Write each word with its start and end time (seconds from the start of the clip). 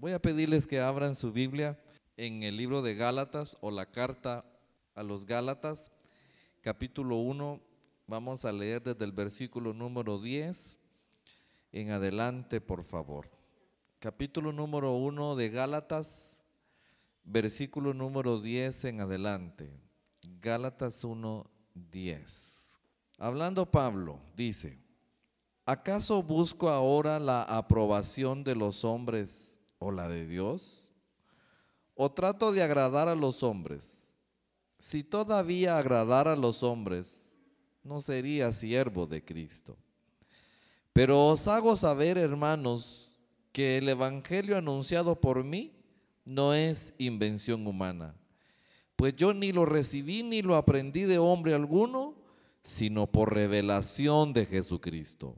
Voy 0.00 0.12
a 0.12 0.18
pedirles 0.18 0.66
que 0.66 0.80
abran 0.80 1.14
su 1.14 1.30
Biblia 1.30 1.78
en 2.16 2.42
el 2.42 2.56
libro 2.56 2.80
de 2.80 2.94
Gálatas 2.94 3.58
o 3.60 3.70
la 3.70 3.84
carta 3.84 4.46
a 4.94 5.02
los 5.02 5.26
Gálatas, 5.26 5.92
capítulo 6.62 7.16
1. 7.16 7.60
Vamos 8.06 8.46
a 8.46 8.52
leer 8.52 8.82
desde 8.82 9.04
el 9.04 9.12
versículo 9.12 9.74
número 9.74 10.18
10 10.18 10.78
en 11.72 11.90
adelante, 11.90 12.62
por 12.62 12.82
favor. 12.82 13.28
Capítulo 13.98 14.52
número 14.52 14.94
1 14.94 15.36
de 15.36 15.50
Gálatas, 15.50 16.40
versículo 17.22 17.92
número 17.92 18.40
10 18.40 18.86
en 18.86 19.02
adelante. 19.02 19.70
Gálatas 20.40 21.04
1, 21.04 21.44
10. 21.74 22.80
Hablando 23.18 23.70
Pablo, 23.70 24.18
dice, 24.34 24.78
¿acaso 25.66 26.22
busco 26.22 26.70
ahora 26.70 27.18
la 27.20 27.42
aprobación 27.42 28.42
de 28.42 28.54
los 28.54 28.82
hombres 28.86 29.59
o 29.80 29.90
la 29.90 30.08
de 30.08 30.28
Dios? 30.28 30.86
¿O 31.96 32.12
trato 32.12 32.52
de 32.52 32.62
agradar 32.62 33.08
a 33.08 33.16
los 33.16 33.42
hombres? 33.42 34.16
Si 34.78 35.02
todavía 35.02 35.76
agradara 35.76 36.34
a 36.34 36.36
los 36.36 36.62
hombres, 36.62 37.40
no 37.82 38.00
sería 38.00 38.52
siervo 38.52 39.06
de 39.06 39.24
Cristo. 39.24 39.76
Pero 40.92 41.26
os 41.26 41.48
hago 41.48 41.76
saber, 41.76 42.16
hermanos, 42.16 43.12
que 43.52 43.78
el 43.78 43.88
Evangelio 43.88 44.56
anunciado 44.56 45.20
por 45.20 45.44
mí 45.44 45.72
no 46.24 46.54
es 46.54 46.94
invención 46.98 47.66
humana, 47.66 48.14
pues 48.96 49.16
yo 49.16 49.32
ni 49.32 49.50
lo 49.50 49.64
recibí 49.64 50.22
ni 50.22 50.42
lo 50.42 50.56
aprendí 50.56 51.02
de 51.02 51.18
hombre 51.18 51.54
alguno, 51.54 52.14
sino 52.62 53.10
por 53.10 53.34
revelación 53.34 54.32
de 54.32 54.46
Jesucristo. 54.46 55.36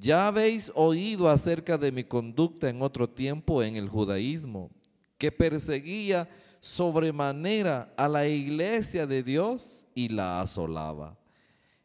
Ya 0.00 0.28
habéis 0.28 0.70
oído 0.76 1.28
acerca 1.28 1.76
de 1.76 1.90
mi 1.90 2.04
conducta 2.04 2.68
en 2.68 2.82
otro 2.82 3.08
tiempo 3.08 3.62
en 3.64 3.74
el 3.74 3.88
judaísmo, 3.88 4.70
que 5.16 5.32
perseguía 5.32 6.28
sobremanera 6.60 7.92
a 7.96 8.08
la 8.08 8.28
iglesia 8.28 9.06
de 9.06 9.24
Dios 9.24 9.86
y 9.94 10.08
la 10.08 10.40
asolaba. 10.40 11.18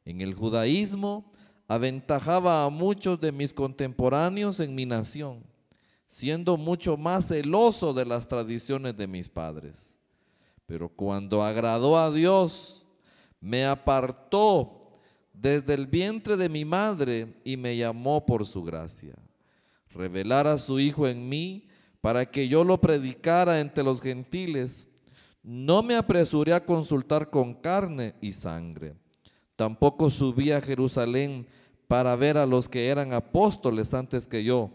En 0.05 0.21
el 0.21 0.35
judaísmo 0.35 1.31
aventajaba 1.67 2.65
a 2.65 2.69
muchos 2.69 3.19
de 3.19 3.31
mis 3.31 3.51
contemporáneos 3.51 4.59
en 4.59 4.75
mi 4.75 4.85
nación, 4.85 5.43
siendo 6.05 6.55
mucho 6.55 6.97
más 6.97 7.29
celoso 7.29 7.93
de 7.93 8.05
las 8.05 8.27
tradiciones 8.27 8.95
de 8.95 9.07
mis 9.07 9.27
padres. 9.27 9.95
Pero 10.67 10.87
cuando 10.87 11.43
agradó 11.43 11.97
a 11.97 12.11
Dios, 12.11 12.85
me 13.39 13.65
apartó 13.65 14.82
desde 15.43 15.73
el 15.73 15.87
vientre 15.87 16.37
de 16.37 16.47
mi 16.47 16.63
madre 16.63 17.35
y 17.43 17.57
me 17.57 17.75
llamó 17.75 18.25
por 18.25 18.45
su 18.45 18.63
gracia. 18.63 19.13
Revelar 19.89 20.47
a 20.47 20.57
su 20.57 20.79
Hijo 20.79 21.05
en 21.05 21.27
mí 21.27 21.67
para 21.99 22.25
que 22.25 22.47
yo 22.47 22.63
lo 22.63 22.79
predicara 22.79 23.59
entre 23.59 23.83
los 23.83 23.99
gentiles. 23.99 24.87
No 25.43 25.83
me 25.83 25.97
apresuré 25.97 26.53
a 26.53 26.65
consultar 26.65 27.29
con 27.29 27.55
carne 27.55 28.15
y 28.21 28.31
sangre. 28.31 28.95
Tampoco 29.57 30.09
subí 30.09 30.53
a 30.53 30.61
Jerusalén 30.61 31.45
para 31.89 32.15
ver 32.15 32.37
a 32.37 32.45
los 32.45 32.69
que 32.69 32.87
eran 32.87 33.11
apóstoles 33.11 33.93
antes 33.93 34.25
que 34.25 34.45
yo, 34.45 34.71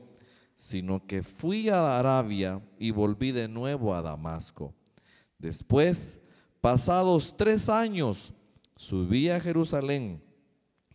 sino 0.55 1.07
que 1.07 1.23
fui 1.23 1.71
a 1.71 1.99
Arabia 1.99 2.61
y 2.79 2.91
volví 2.91 3.33
de 3.33 3.49
nuevo 3.49 3.95
a 3.95 4.03
Damasco. 4.03 4.75
Después, 5.39 6.21
pasados 6.61 7.35
tres 7.39 7.71
años, 7.71 8.35
subí 8.77 9.31
a 9.31 9.41
Jerusalén 9.41 10.28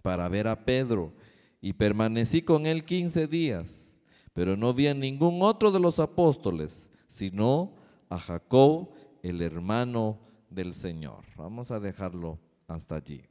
para 0.04 0.30
ver 0.30 0.48
a 0.48 0.66
Pedro 0.66 1.14
y 1.62 1.74
permanecí 1.74 2.44
con 2.44 2.68
él 2.68 2.84
quince 2.84 3.26
días, 3.26 3.98
pero 4.34 4.56
no 4.56 4.74
vi 4.74 4.88
a 4.88 4.94
ningún 4.94 5.42
otro 5.42 5.72
de 5.72 5.80
los 5.80 5.98
apóstoles, 5.98 6.92
sino 7.08 7.74
a 8.10 8.20
Jacob, 8.20 8.90
el 9.24 9.42
hermano 9.42 10.20
del 10.50 10.76
Señor. 10.76 11.24
Vamos 11.38 11.72
a 11.72 11.80
dejarlo 11.80 12.38
hasta 12.68 12.98
allí. 12.98 13.24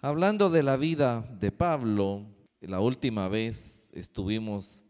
Hablando 0.00 0.48
de 0.48 0.62
la 0.62 0.76
vida 0.76 1.20
de 1.38 1.52
Pablo, 1.52 2.24
la 2.60 2.80
última 2.80 3.28
vez 3.28 3.90
estuvimos 3.94 4.86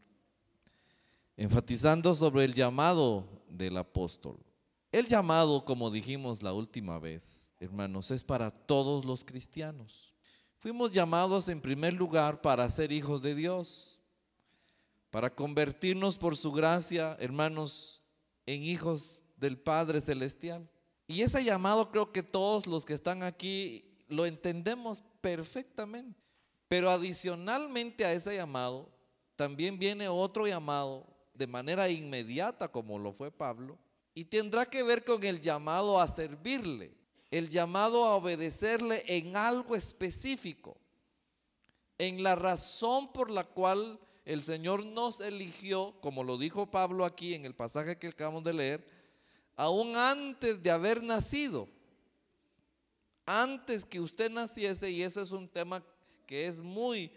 enfatizando 1.37 2.15
sobre 2.15 2.44
el 2.44 2.55
llamado 2.55 3.26
del 3.49 3.76
apóstol. 3.76 4.38
El 4.93 5.06
llamado, 5.06 5.65
como 5.65 5.91
dijimos 5.91 6.43
la 6.43 6.53
última 6.53 6.99
vez, 7.00 7.53
hermanos, 7.59 8.12
es 8.12 8.22
para 8.22 8.53
todos 8.53 9.05
los 9.05 9.25
cristianos. 9.25 10.18
Fuimos 10.60 10.91
llamados 10.91 11.48
en 11.48 11.60
primer 11.60 11.94
lugar 11.94 12.41
para 12.41 12.69
ser 12.69 12.91
hijos 12.91 13.22
de 13.22 13.36
Dios, 13.36 14.00
para 15.10 15.32
convertirnos 15.32 16.19
por 16.19 16.36
su 16.36 16.50
gracia, 16.50 17.16
hermanos, 17.20 18.02
en 18.44 18.64
hijos 18.64 19.22
del 19.36 19.56
Padre 19.56 20.00
Celestial. 20.00 20.69
Y 21.06 21.22
ese 21.22 21.44
llamado 21.44 21.92
creo 21.92 22.10
que 22.10 22.24
todos 22.24 22.66
los 22.66 22.84
que 22.84 22.94
están 22.94 23.22
aquí 23.22 23.84
lo 24.08 24.26
entendemos 24.26 25.04
perfectamente. 25.20 26.20
Pero 26.66 26.90
adicionalmente 26.90 28.04
a 28.04 28.12
ese 28.12 28.34
llamado, 28.34 28.90
también 29.36 29.78
viene 29.78 30.08
otro 30.08 30.48
llamado 30.48 31.06
de 31.34 31.46
manera 31.46 31.88
inmediata 31.88 32.66
como 32.66 32.98
lo 32.98 33.12
fue 33.12 33.30
Pablo, 33.30 33.78
y 34.12 34.25
tendrá 34.25 34.66
que 34.66 34.82
ver 34.82 35.04
con 35.04 35.22
el 35.22 35.40
llamado 35.40 36.00
a 36.00 36.08
servirle 36.08 36.98
el 37.31 37.49
llamado 37.49 38.05
a 38.05 38.16
obedecerle 38.16 39.03
en 39.06 39.37
algo 39.37 39.77
específico, 39.77 40.77
en 41.99 42.22
la 42.22 42.34
razón 42.34 43.12
por 43.12 43.31
la 43.31 43.44
cual 43.44 43.99
el 44.25 44.43
Señor 44.43 44.84
nos 44.84 45.21
eligió, 45.21 45.94
como 46.00 46.22
lo 46.22 46.38
dijo 46.38 46.71
Pablo 46.71 47.05
aquí 47.05 47.34
en 47.34 47.44
el 47.44 47.55
pasaje 47.55 47.99
que 47.99 48.09
acabamos 48.09 48.44
de 48.44 48.53
leer, 48.53 48.87
aún 49.56 49.97
antes 49.97 50.62
de 50.62 50.71
haber 50.71 51.03
nacido, 51.03 51.69
antes 53.27 53.84
que 53.84 54.00
usted 54.00 54.31
naciese, 54.31 54.91
y 54.91 55.03
ese 55.03 55.22
es 55.22 55.33
un 55.33 55.49
tema 55.49 55.83
que 56.27 56.47
es 56.47 56.62
muy 56.62 57.11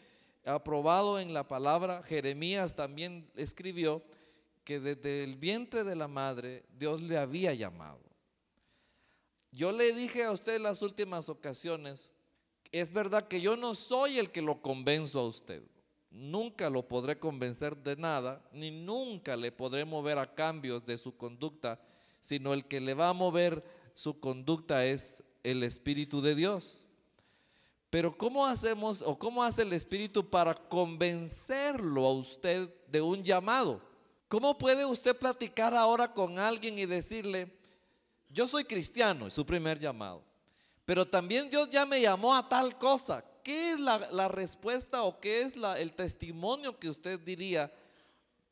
aprobado 0.46 1.20
en 1.20 1.34
la 1.34 1.48
palabra, 1.48 2.02
Jeremías 2.04 2.76
también 2.76 3.30
escribió 3.36 4.02
que 4.64 4.80
desde 4.80 5.24
el 5.24 5.38
vientre 5.38 5.84
de 5.84 5.96
la 5.96 6.08
madre 6.08 6.66
Dios 6.78 7.02
le 7.02 7.18
había 7.18 7.54
llamado. 7.54 8.11
Yo 9.52 9.72
le 9.72 9.94
dije 9.94 10.24
a 10.24 10.32
usted 10.32 10.60
las 10.60 10.82
últimas 10.82 11.28
ocasiones, 11.28 12.10
es 12.72 12.92
verdad 12.92 13.28
que 13.28 13.42
yo 13.42 13.58
no 13.58 13.76
soy 13.76 14.18
el 14.18 14.32
que 14.32 14.42
lo 14.42 14.62
convenzo 14.62 15.20
a 15.20 15.28
usted. 15.28 15.62
Nunca 16.10 16.70
lo 16.70 16.88
podré 16.88 17.20
convencer 17.20 17.76
de 17.76 17.96
nada, 17.96 18.42
ni 18.54 18.72
nunca 18.72 19.36
le 19.36 19.52
podré 19.52 19.86
mover 19.86 20.18
a 20.18 20.34
cambios 20.34 20.86
de 20.86 20.98
su 20.98 21.16
conducta, 21.16 21.80
sino 22.22 22.54
el 22.54 22.66
que 22.66 22.80
le 22.80 22.94
va 22.94 23.10
a 23.10 23.14
mover 23.14 23.64
su 23.94 24.20
conducta 24.20 24.86
es 24.86 25.24
el 25.44 25.64
Espíritu 25.64 26.22
de 26.22 26.36
Dios. 26.36 26.88
Pero 27.90 28.18
¿cómo 28.18 28.46
hacemos 28.46 29.02
o 29.02 29.20
cómo 29.20 29.44
hace 29.44 29.64
el 29.64 29.74
Espíritu 29.74 30.30
para 30.30 30.54
convencerlo 30.54 32.06
a 32.06 32.14
usted 32.14 32.70
de 32.88 33.02
un 33.02 33.24
llamado? 33.24 33.82
¿Cómo 34.30 34.58
puede 34.58 34.86
usted 34.86 35.18
platicar 35.18 35.74
ahora 35.74 36.14
con 36.14 36.40
alguien 36.40 36.80
y 36.80 36.86
decirle, 36.86 37.52
yo 38.34 38.48
soy 38.48 38.64
cristiano, 38.66 39.28
es 39.28 39.34
su 39.34 39.46
primer 39.46 39.80
llamado. 39.80 40.24
Pero 40.86 41.08
también 41.08 41.50
Dios 41.50 41.70
ya 41.70 41.86
me 41.86 42.02
llamó 42.02 42.36
a 42.36 42.48
tal 42.48 42.78
cosa. 42.78 43.24
¿Qué 43.44 43.74
es 43.74 43.80
la, 43.80 44.28
respuesta 44.28 45.04
o 45.04 45.20
qué 45.20 45.42
es 45.42 45.54
el 45.78 45.94
testimonio 45.94 46.78
que 46.78 46.90
usted 46.90 47.20
diría 47.20 47.72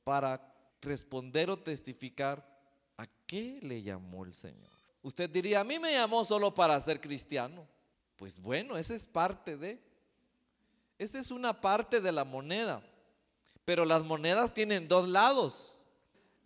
para 0.04 0.42
responder 0.82 1.50
o 1.50 1.60
testificar 1.60 2.46
a 2.98 3.06
qué 3.26 3.60
le 3.62 3.82
llamó 3.84 4.26
el 4.26 4.34
Señor? 4.34 4.72
Usted 5.02 5.30
diría, 5.30 5.62
a 5.62 5.64
mí 5.64 5.80
me 5.80 5.94
llamó 5.94 6.24
solo 6.26 6.54
para 6.54 6.80
ser 6.82 7.00
cristiano. 7.00 7.68
Pues 8.16 8.40
bueno, 8.40 8.78
esa 8.78 8.96
es 8.96 9.06
parte 9.06 9.58
de. 9.58 9.80
Esa 10.98 11.20
es 11.20 11.32
una 11.32 11.62
parte 11.62 12.02
de 12.02 12.12
la 12.12 12.26
moneda. 12.26 12.82
Pero 13.64 13.86
las 13.86 14.04
monedas 14.04 14.54
tienen 14.54 14.88
dos 14.88 15.08
lados. 15.08 15.79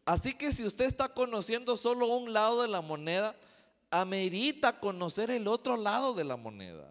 Así 0.06 0.34
que 0.34 0.52
si 0.52 0.66
usted 0.66 0.86
está 0.86 1.10
conociendo 1.14 1.78
solo 1.78 2.08
un 2.08 2.34
lado 2.34 2.62
de 2.62 2.68
la 2.68 2.82
moneda, 2.82 3.36
amerita 3.90 4.80
conocer 4.80 5.32
el 5.32 5.48
otro 5.48 5.78
lado 5.78 6.14
de 6.14 6.24
la 6.24 6.36
moneda. 6.36 6.90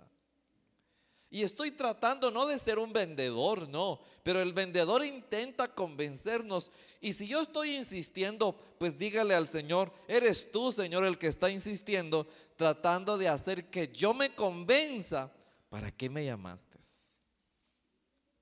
Y 1.29 1.43
estoy 1.43 1.71
tratando 1.71 2.31
no 2.31 2.47
de 2.47 2.59
ser 2.59 2.79
un 2.79 2.93
vendedor, 2.93 3.67
no, 3.69 4.01
pero 4.23 4.43
el 4.43 4.53
vendedor 4.53 5.05
intenta 5.05 5.75
convencernos. 5.75 6.71
Y 7.01 7.15
si 7.15 7.27
yo 7.27 7.41
estoy 7.41 7.75
insistiendo, 7.75 8.55
pues 8.79 8.99
dígale 8.99 9.35
al 9.35 9.49
Señor, 9.49 9.93
eres 10.09 10.51
tú, 10.53 10.71
Señor, 10.73 11.07
el 11.07 11.17
que 11.17 11.29
está 11.29 11.49
insistiendo, 11.49 12.27
tratando 12.57 13.17
de 13.17 13.29
hacer 13.29 13.71
que 13.71 13.89
yo 13.89 14.13
me 14.13 14.35
convenza. 14.35 15.33
¿Para 15.71 15.91
qué 15.91 16.11
me 16.11 16.25
llamaste? 16.25 16.79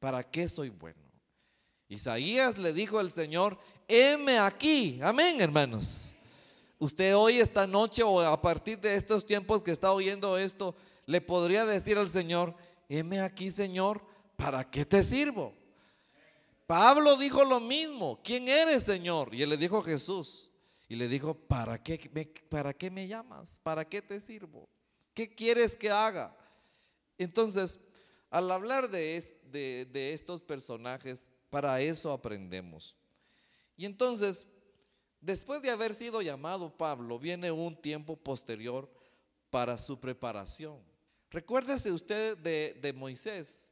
¿Para 0.01 0.29
qué 0.29 0.49
soy 0.49 0.71
bueno? 0.71 0.99
Isaías 1.89 2.59
le 2.59 2.73
dijo 2.73 2.99
al 2.99 3.11
Señor, 3.11 3.59
heme 3.91 4.39
aquí. 4.39 5.01
Amén, 5.03 5.41
hermanos. 5.41 6.15
Usted 6.79 7.15
hoy, 7.15 7.41
esta 7.41 7.67
noche 7.67 8.03
o 8.03 8.21
a 8.21 8.41
partir 8.41 8.79
de 8.79 8.95
estos 8.95 9.27
tiempos 9.27 9.63
que 9.63 9.71
está 9.71 9.93
oyendo 9.93 10.39
esto, 10.39 10.75
le 11.05 11.21
podría 11.21 11.67
decir 11.67 11.99
al 11.99 12.09
Señor, 12.09 12.55
heme 12.89 13.21
aquí, 13.21 13.51
Señor, 13.51 14.01
¿para 14.37 14.71
qué 14.71 14.87
te 14.87 15.03
sirvo? 15.03 15.53
Pablo 16.67 17.17
dijo 17.17 17.45
lo 17.45 17.59
mismo, 17.59 18.21
¿quién 18.23 18.49
eres, 18.49 18.85
Señor? 18.85 19.35
Y 19.35 19.43
él 19.43 19.51
le 19.51 19.57
dijo 19.57 19.83
Jesús. 19.83 20.51
Y 20.89 20.97
le 20.97 21.09
dijo, 21.09 21.35
¿para 21.35 21.83
qué 21.83 22.11
me, 22.13 22.27
para 22.49 22.73
qué 22.73 22.91
me 22.91 23.07
llamas? 23.07 23.61
¿Para 23.63 23.85
qué 23.85 24.01
te 24.01 24.21
sirvo? 24.21 24.69
¿Qué 25.15 25.33
quieres 25.35 25.77
que 25.77 25.91
haga? 25.91 26.37
Entonces, 27.19 27.79
al 28.31 28.51
hablar 28.51 28.89
de, 28.89 29.31
de 29.53 30.13
estos 30.13 30.43
personajes, 30.43 31.29
para 31.51 31.81
eso 31.81 32.13
aprendemos. 32.13 32.97
Y 33.81 33.87
entonces, 33.87 34.47
después 35.23 35.63
de 35.63 35.71
haber 35.71 35.95
sido 35.95 36.21
llamado 36.21 36.77
Pablo, 36.77 37.19
viene 37.19 37.51
un 37.51 37.81
tiempo 37.81 38.15
posterior 38.15 38.93
para 39.49 39.79
su 39.79 39.99
preparación. 39.99 40.83
Recuérdese 41.31 41.91
usted 41.91 42.37
de, 42.37 42.93
Moisés, 42.93 43.71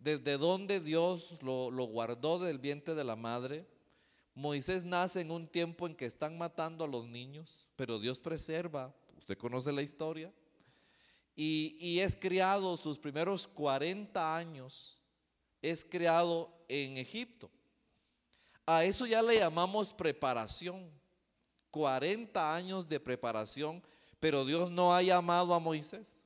desde 0.00 0.38
donde 0.38 0.80
Dios 0.80 1.40
lo, 1.40 1.70
guardó 1.86 2.40
del 2.40 2.58
vientre 2.58 2.96
de 2.96 3.04
la 3.04 3.14
madre. 3.14 3.64
Moisés 4.34 4.84
nace 4.84 5.20
en 5.20 5.30
un 5.30 5.46
tiempo 5.46 5.86
en 5.86 5.94
que 5.94 6.06
están 6.06 6.36
matando 6.36 6.82
a 6.82 6.88
los 6.88 7.06
niños, 7.06 7.68
pero 7.76 8.00
Dios 8.00 8.18
preserva, 8.18 8.92
usted 9.16 9.38
conoce 9.38 9.70
la 9.70 9.82
historia, 9.82 10.32
y, 11.36 11.76
y, 11.78 12.00
es 12.00 12.16
criado 12.16 12.76
sus 12.76 12.98
primeros 12.98 13.46
40 13.46 14.36
años, 14.36 15.00
es 15.62 15.84
criado 15.84 16.52
en 16.66 16.96
Egipto. 16.96 17.52
A 18.66 18.84
eso 18.84 19.06
ya 19.06 19.22
le 19.22 19.38
llamamos 19.38 19.92
preparación, 19.92 20.90
40 21.70 22.54
años 22.54 22.88
de 22.88 23.00
preparación 23.00 23.82
pero 24.24 24.46
Dios 24.46 24.70
no 24.70 24.94
ha 24.94 25.02
llamado 25.02 25.52
a 25.52 25.60
Moisés. 25.60 26.24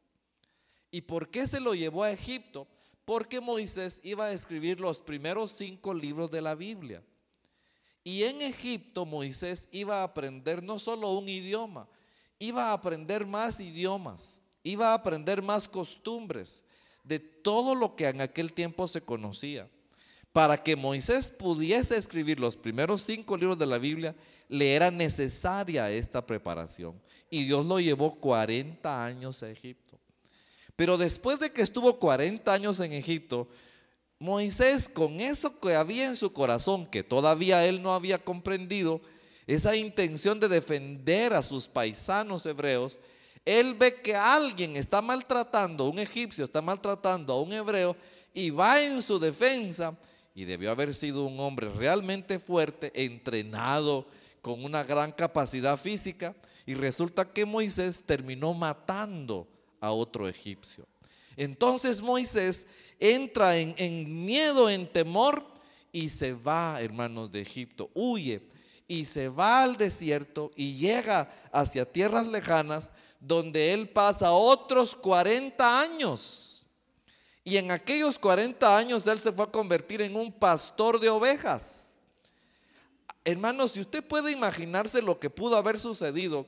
¿Y 0.89 1.01
por 1.01 1.31
qué 1.31 1.49
se 1.49 1.59
lo 1.59 1.75
llevó 1.75 2.05
a 2.05 2.13
Egipto? 2.13 2.69
Porque 3.05 3.41
Moisés 3.41 4.01
iba 4.05 4.27
a 4.27 4.33
escribir 4.33 4.81
los 4.81 5.01
primeros 5.01 5.51
cinco 5.51 5.93
libros 5.93 6.31
de 6.31 6.41
la 6.41 6.55
Biblia. 6.55 7.03
Y 8.05 8.23
en 8.23 8.41
Egipto 8.41 9.05
Moisés 9.05 9.69
iba 9.73 9.99
a 9.99 10.05
aprender 10.05 10.63
no 10.63 10.79
solo 10.79 11.11
un 11.11 11.29
idioma, 11.29 11.89
iba 12.39 12.67
a 12.67 12.73
aprender 12.73 13.27
más 13.27 13.59
idiomas, 13.59 14.43
iba 14.63 14.93
a 14.93 14.95
aprender 14.95 15.43
más 15.43 15.67
costumbres 15.67 16.63
de 17.03 17.19
todo 17.19 17.75
lo 17.75 17.97
que 17.97 18.07
en 18.07 18.21
aquel 18.21 18.53
tiempo 18.53 18.87
se 18.87 19.01
conocía. 19.01 19.69
Para 20.33 20.63
que 20.63 20.77
Moisés 20.77 21.31
pudiese 21.31 21.97
escribir 21.97 22.39
los 22.39 22.57
primeros 22.57 23.03
cinco 23.03 23.37
libros 23.37 23.59
de 23.59 23.67
la 23.67 23.79
Biblia, 23.79 24.15
le 24.49 24.75
era 24.75 24.91
necesaria 24.91 25.91
esta 25.91 26.25
preparación. 26.25 27.01
Y 27.31 27.45
Dios 27.45 27.65
lo 27.67 27.81
llevó 27.81 28.15
40 28.15 29.05
años 29.05 29.43
a 29.43 29.51
Egipto. 29.51 29.99
Pero 30.77 30.97
después 30.97 31.39
de 31.39 31.51
que 31.51 31.63
estuvo 31.63 31.99
40 31.99 32.53
años 32.53 32.81
en 32.81 32.93
Egipto, 32.93 33.49
Moisés 34.21 34.89
con 34.89 35.21
eso 35.21 35.59
que 35.61 35.75
había 35.75 36.07
en 36.07 36.17
su 36.17 36.33
corazón, 36.33 36.87
que 36.87 37.03
todavía 37.03 37.67
él 37.67 37.83
no 37.83 37.95
había 37.95 38.19
comprendido, 38.19 39.01
esa 39.47 39.75
intención 39.77 40.39
de 40.39 40.49
defender 40.49 41.33
a 41.33 41.43
sus 41.43 41.69
paisanos 41.69 42.45
hebreos, 42.45 43.01
él 43.45 43.75
ve 43.75 43.95
que 44.03 44.15
alguien 44.15 44.77
está 44.77 45.01
maltratando, 45.01 45.89
un 45.89 45.99
egipcio 45.99 46.45
está 46.45 46.61
maltratando 46.61 47.33
a 47.33 47.41
un 47.41 47.53
hebreo 47.53 47.97
y 48.35 48.51
va 48.51 48.81
en 48.83 49.01
su 49.01 49.19
defensa 49.19 49.97
y 50.39 50.45
debió 50.45 50.71
haber 50.71 50.95
sido 50.95 51.25
un 51.25 51.41
hombre 51.41 51.69
realmente 51.69 52.39
fuerte, 52.39 52.93
entrenado, 52.95 54.07
con 54.41 54.65
una 54.65 54.85
gran 54.85 55.11
capacidad 55.11 55.77
física 55.77 56.33
y 56.65 56.75
resulta 56.75 57.25
que 57.33 57.45
Moisés 57.45 58.05
terminó 58.07 58.55
matando 58.55 59.49
a 59.81 59.91
otro 59.91 60.29
egipcio. 60.29 60.87
Entonces 61.37 62.01
Moisés 62.01 62.69
entra 63.01 63.57
en, 63.57 64.25
miedo, 64.25 64.71
en 64.71 64.87
temor 64.87 65.45
y 65.91 66.09
se 66.09 66.35
va, 66.35 66.81
hermanos 66.81 67.33
de 67.33 67.41
Egipto, 67.41 67.91
huye 67.93 68.41
y 68.87 69.07
se 69.07 69.29
va 69.29 69.65
al 69.65 69.77
desierto 69.77 70.53
y 70.55 70.77
llega 70.77 71.35
hacia 71.51 71.85
tierras 71.85 72.29
lejanas 72.29 72.93
donde 73.19 73.73
él 73.73 73.89
pasa 73.89 74.31
otros 74.31 74.95
40 74.95 75.81
años. 75.81 76.58
Y 77.49 77.57
en 77.57 77.71
aquellos 77.71 78.19
40 78.19 78.77
años 78.77 79.07
él 79.07 79.19
se 79.19 79.33
fue 79.33 79.47
a 79.47 79.51
convertir 79.51 80.03
en 80.03 80.17
un 80.17 80.31
pastor 80.31 81.01
de 81.01 81.09
ovejas. 81.09 81.97
Hermanos, 83.25 83.73
si 83.73 83.81
usted 83.81 84.05
puede 84.05 84.33
imaginarse 84.33 85.01
lo 85.01 85.19
que 85.19 85.31
pudo 85.31 85.57
haber 85.57 85.79
sucedido, 85.79 86.45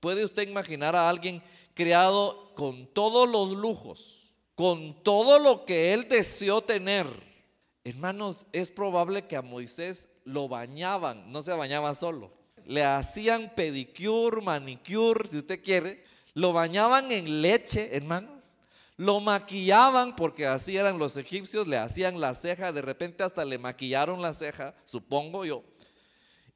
puede 0.00 0.24
usted 0.24 0.48
imaginar 0.48 0.96
a 0.96 1.10
alguien 1.10 1.42
creado 1.74 2.54
con 2.54 2.86
todos 2.86 3.28
los 3.28 3.58
lujos, 3.58 4.34
con 4.54 5.02
todo 5.02 5.38
lo 5.38 5.66
que 5.66 5.92
él 5.92 6.08
deseó 6.08 6.62
tener. 6.62 7.06
Hermanos, 7.84 8.46
es 8.52 8.70
probable 8.70 9.26
que 9.26 9.36
a 9.36 9.42
Moisés 9.42 10.08
lo 10.24 10.48
bañaban, 10.48 11.30
no 11.30 11.42
se 11.42 11.52
bañaba 11.52 11.94
solo, 11.94 12.32
le 12.64 12.82
hacían 12.82 13.52
pedicure, 13.54 14.40
manicure, 14.40 15.28
si 15.28 15.36
usted 15.36 15.62
quiere, 15.62 16.02
lo 16.32 16.54
bañaban 16.54 17.10
en 17.10 17.42
leche, 17.42 17.94
hermanos. 17.94 18.35
Lo 18.96 19.20
maquillaban 19.20 20.16
porque 20.16 20.46
así 20.46 20.76
eran 20.76 20.98
los 20.98 21.16
egipcios, 21.16 21.66
le 21.66 21.76
hacían 21.76 22.20
la 22.20 22.34
ceja, 22.34 22.72
de 22.72 22.82
repente 22.82 23.22
hasta 23.22 23.44
le 23.44 23.58
maquillaron 23.58 24.22
la 24.22 24.32
ceja, 24.32 24.74
supongo 24.84 25.44
yo. 25.44 25.62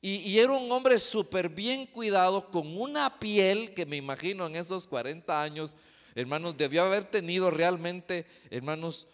Y, 0.03 0.39
era 0.39 0.53
un 0.53 0.73
hombre 0.73 0.99
súper 0.99 1.51
bien 1.51 1.87
cuidado, 1.87 2.51
con 2.51 2.81
una 2.81 3.19
piel 3.19 3.75
que 3.75 3.85
me 3.85 3.97
imagino 3.97 4.47
en 4.47 4.57
esos 4.57 4.87
40 4.87 5.43
años, 5.43 5.77
hermanos, 6.15 6.57
debió 6.57 6.85
haber 6.85 7.05
tenido 7.05 7.51
realmente, 7.51 8.27
hermanos, 8.51 9.07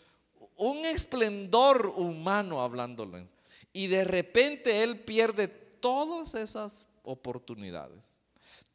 un 0.56 0.84
esplendor 0.84 1.92
humano 1.96 2.62
hablándole. 2.62 3.26
Y 3.72 3.88
de 3.88 4.04
repente 4.04 4.84
él 4.84 5.00
pierde 5.00 5.48
todas 5.48 6.34
esas 6.34 6.86
oportunidades. 7.02 8.15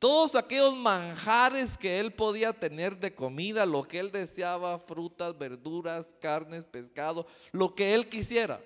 Todos 0.02 0.34
aquellos 0.34 0.76
manjares 0.76 1.78
que 1.78 2.00
él 2.00 2.12
podía 2.12 2.54
tener 2.54 2.98
de 2.98 3.14
comida, 3.14 3.68
lo 3.68 3.84
que 3.84 4.00
él 4.00 4.12
deseaba, 4.12 4.80
frutas, 4.80 5.38
verduras, 5.38 6.16
carnes, 6.20 6.66
pescado, 6.66 7.28
lo 7.52 7.76
que 7.76 7.94
él 7.94 8.10
quisiera. 8.10 8.60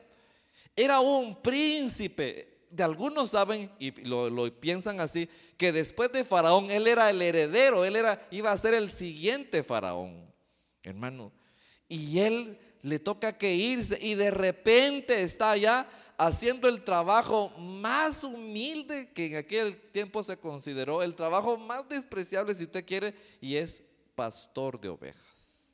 Era 0.77 1.01
un 1.01 1.35
príncipe, 1.41 2.59
de 2.69 2.83
algunos 2.83 3.31
saben 3.31 3.69
y 3.79 3.91
lo, 4.05 4.49
piensan 4.61 5.01
así, 5.01 5.27
que 5.57 5.73
después 5.73 6.09
de 6.13 6.23
Faraón 6.23 6.69
él 6.69 6.87
era 6.87 7.09
el 7.09 7.21
heredero, 7.21 7.83
él 7.83 7.97
era, 7.97 8.25
iba 8.31 8.53
a 8.53 8.57
ser 8.57 8.73
el 8.73 8.89
siguiente 8.89 9.61
Faraón, 9.61 10.33
hermano. 10.83 11.33
Y 11.89 12.19
él 12.19 12.57
le 12.81 12.97
toca 12.97 13.37
que 13.37 13.53
irse 13.53 13.97
y 14.01 14.15
de 14.15 14.31
repente 14.31 15.21
está 15.21 15.51
allá 15.51 15.85
haciendo 16.17 16.67
el 16.67 16.83
trabajo 16.83 17.49
más 17.57 18.23
humilde 18.23 19.11
que 19.13 19.27
en 19.27 19.35
aquel 19.37 19.75
tiempo 19.91 20.23
se 20.23 20.37
consideró, 20.37 21.03
el 21.03 21.15
trabajo 21.15 21.57
más 21.57 21.87
despreciable 21.89 22.55
si 22.55 22.63
usted 22.63 22.85
quiere, 22.85 23.13
y 23.41 23.55
es 23.55 23.83
pastor 24.15 24.79
de 24.79 24.89
ovejas. 24.89 25.73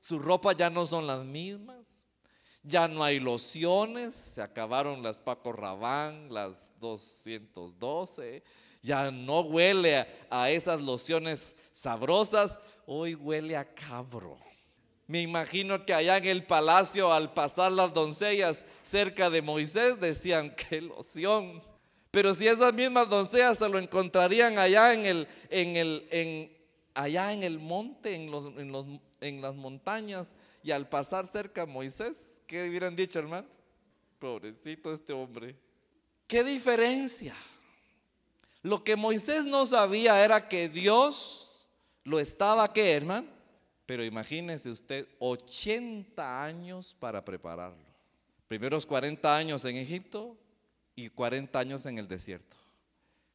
Su 0.00 0.18
ropa 0.18 0.52
ya 0.52 0.68
no 0.68 0.84
son 0.84 1.06
las 1.06 1.24
mismas 1.24 2.02
ya 2.64 2.86
no 2.86 3.02
hay 3.02 3.18
lociones, 3.18 4.14
se 4.14 4.42
acabaron 4.42 5.02
las 5.02 5.20
Paco 5.20 5.52
Rabán, 5.52 6.32
las 6.32 6.72
212. 6.78 8.42
Ya 8.82 9.10
no 9.10 9.40
huele 9.40 10.06
a, 10.30 10.50
esas 10.50 10.80
lociones 10.80 11.56
sabrosas, 11.72 12.60
hoy 12.86 13.14
huele 13.14 13.56
a 13.56 13.64
cabro. 13.64 14.38
Me 15.12 15.20
imagino 15.20 15.84
que 15.84 15.92
allá 15.92 16.16
en 16.16 16.24
el 16.24 16.46
palacio, 16.46 17.12
al 17.12 17.34
pasar 17.34 17.70
las 17.70 17.92
doncellas 17.92 18.64
cerca 18.82 19.28
de 19.28 19.42
Moisés, 19.42 20.00
decían, 20.00 20.56
qué 20.70 20.80
loción. 20.80 21.62
Pero 22.10 22.32
si 22.32 22.48
esas 22.48 22.72
mismas 22.72 23.10
doncellas 23.10 23.58
se 23.58 23.68
lo 23.68 23.78
encontrarían 23.78 24.58
allá 24.58 24.94
en 24.94 25.04
el, 25.04 25.28
en 25.50 25.76
el, 25.76 26.08
en, 26.10 26.50
allá 26.94 27.30
en 27.34 27.42
el 27.42 27.58
monte, 27.58 28.14
en, 28.14 28.30
los, 28.30 28.56
en, 28.56 28.72
los, 28.72 28.86
en 29.20 29.42
las 29.42 29.54
montañas, 29.54 30.34
y 30.62 30.70
al 30.70 30.88
pasar 30.88 31.26
cerca 31.26 31.60
a 31.60 31.66
Moisés, 31.66 32.40
¿qué 32.46 32.66
hubieran 32.66 32.96
dicho, 32.96 33.18
hermano? 33.18 33.46
Pobrecito 34.18 34.94
este 34.94 35.12
hombre. 35.12 35.54
¿Qué 36.26 36.42
diferencia? 36.42 37.36
Lo 38.62 38.82
que 38.82 38.96
Moisés 38.96 39.44
no 39.44 39.66
sabía 39.66 40.24
era 40.24 40.48
que 40.48 40.70
Dios 40.70 41.68
lo 42.02 42.18
estaba, 42.18 42.72
¿qué, 42.72 42.92
hermano? 42.92 43.41
Pero 43.92 44.06
imagínese 44.06 44.70
usted 44.70 45.06
80 45.18 46.44
años 46.44 46.96
para 46.98 47.22
prepararlo. 47.22 47.84
Primeros 48.48 48.86
40 48.86 49.36
años 49.36 49.66
en 49.66 49.76
Egipto 49.76 50.34
y 50.96 51.10
40 51.10 51.58
años 51.58 51.84
en 51.84 51.98
el 51.98 52.08
desierto. 52.08 52.56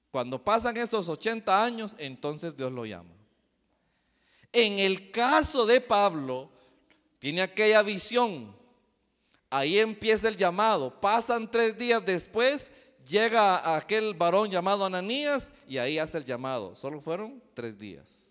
Cuando 0.10 0.44
pasan 0.44 0.76
esos 0.78 1.10
80 1.10 1.64
años, 1.64 1.96
entonces 2.00 2.58
Dios 2.58 2.72
lo 2.72 2.88
llama. 2.88 3.14
En 4.52 4.80
el 4.80 5.12
caso 5.12 5.68
de 5.68 5.80
Pablo, 5.80 6.50
tiene 7.20 7.44
aquella 7.44 7.84
visión. 7.84 8.56
Ahí 9.52 9.78
empieza 9.78 10.28
el 10.28 10.38
llamado. 10.38 11.00
Pasan 11.00 11.52
tres 11.52 11.78
días 11.78 12.04
después, 12.04 12.72
llega 13.08 13.76
aquel 13.78 14.16
varón 14.16 14.50
llamado 14.50 14.86
Ananías 14.86 15.52
y 15.68 15.78
ahí 15.78 16.00
hace 16.00 16.18
el 16.18 16.26
llamado. 16.26 16.74
Solo 16.74 17.00
fueron 17.00 17.44
tres 17.54 17.78
días. 17.78 18.27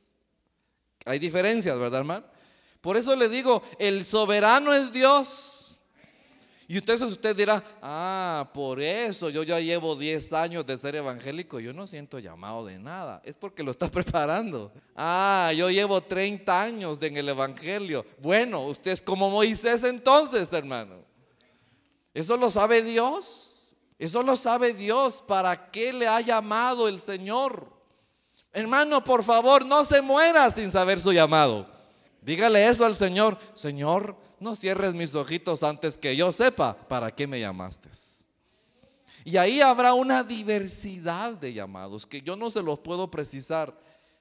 Hay 1.06 1.18
diferencias, 1.18 1.78
¿verdad, 1.78 2.00
hermano? 2.00 2.26
Por 2.80 2.96
eso 2.96 3.16
le 3.16 3.28
digo, 3.28 3.62
el 3.78 4.04
soberano 4.04 4.72
es 4.74 4.92
Dios. 4.92 5.78
Y 6.68 6.78
entonces 6.78 7.10
usted 7.12 7.36
dirá, 7.36 7.62
ah, 7.80 8.50
por 8.52 8.82
eso 8.82 9.30
yo 9.30 9.44
ya 9.44 9.60
llevo 9.60 9.94
10 9.94 10.32
años 10.32 10.66
de 10.66 10.76
ser 10.76 10.96
evangélico, 10.96 11.60
yo 11.60 11.72
no 11.72 11.86
siento 11.86 12.18
llamado 12.18 12.66
de 12.66 12.76
nada, 12.76 13.22
es 13.24 13.36
porque 13.36 13.62
lo 13.62 13.70
está 13.70 13.88
preparando. 13.90 14.72
Ah, 14.96 15.52
yo 15.56 15.70
llevo 15.70 16.00
30 16.00 16.60
años 16.62 16.98
en 17.00 17.16
el 17.16 17.28
evangelio. 17.28 18.04
Bueno, 18.20 18.66
usted 18.66 18.90
es 18.90 19.00
como 19.00 19.30
Moisés 19.30 19.84
entonces, 19.84 20.52
hermano. 20.52 21.04
Eso 22.12 22.36
lo 22.36 22.50
sabe 22.50 22.82
Dios. 22.82 23.72
Eso 23.98 24.22
lo 24.24 24.34
sabe 24.34 24.72
Dios. 24.72 25.22
¿Para 25.24 25.70
qué 25.70 25.92
le 25.92 26.08
ha 26.08 26.20
llamado 26.20 26.88
el 26.88 26.98
Señor? 26.98 27.75
Hermano, 28.56 29.04
por 29.04 29.22
favor, 29.22 29.66
no 29.66 29.84
se 29.84 30.00
muera 30.00 30.50
sin 30.50 30.70
saber 30.70 30.98
su 30.98 31.12
llamado. 31.12 31.66
Dígale 32.22 32.66
eso 32.66 32.86
al 32.86 32.94
Señor. 32.94 33.38
Señor, 33.52 34.16
no 34.40 34.54
cierres 34.54 34.94
mis 34.94 35.14
ojitos 35.14 35.62
antes 35.62 35.98
que 35.98 36.16
yo 36.16 36.32
sepa 36.32 36.74
para 36.74 37.14
qué 37.14 37.26
me 37.26 37.38
llamaste. 37.38 37.90
Y 39.26 39.36
ahí 39.36 39.60
habrá 39.60 39.92
una 39.92 40.24
diversidad 40.24 41.32
de 41.32 41.52
llamados 41.52 42.06
que 42.06 42.22
yo 42.22 42.34
no 42.34 42.48
se 42.50 42.62
los 42.62 42.78
puedo 42.78 43.10
precisar, 43.10 43.78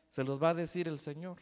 se 0.10 0.26
los 0.26 0.44
va 0.44 0.50
a 0.50 0.54
decir 0.54 0.90
el 0.90 1.00
Señor. 1.00 1.38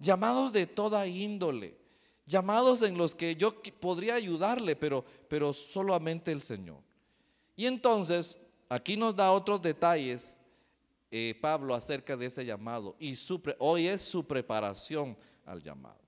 Llamados 0.00 0.52
de 0.52 0.66
toda 0.66 1.06
índole, 1.06 1.78
llamados 2.26 2.82
en 2.82 2.98
los 2.98 3.14
que 3.14 3.36
yo 3.36 3.54
podría 3.78 4.16
ayudarle, 4.16 4.74
pero, 4.74 5.04
pero 5.28 5.52
solamente 5.52 6.32
el 6.32 6.42
Señor. 6.42 6.80
Y 7.54 7.66
entonces, 7.66 8.36
aquí 8.68 8.96
nos 8.96 9.14
da 9.14 9.30
otros 9.30 9.62
detalles 9.62 10.39
eh, 11.10 11.36
Pablo 11.40 11.74
acerca 11.74 12.16
de 12.16 12.26
ese 12.26 12.44
llamado 12.44 12.96
y 12.98 13.18
hoy 13.58 13.88
es 13.88 14.02
su 14.02 14.26
preparación 14.26 15.16
al 15.44 15.60
llamado. 15.60 16.00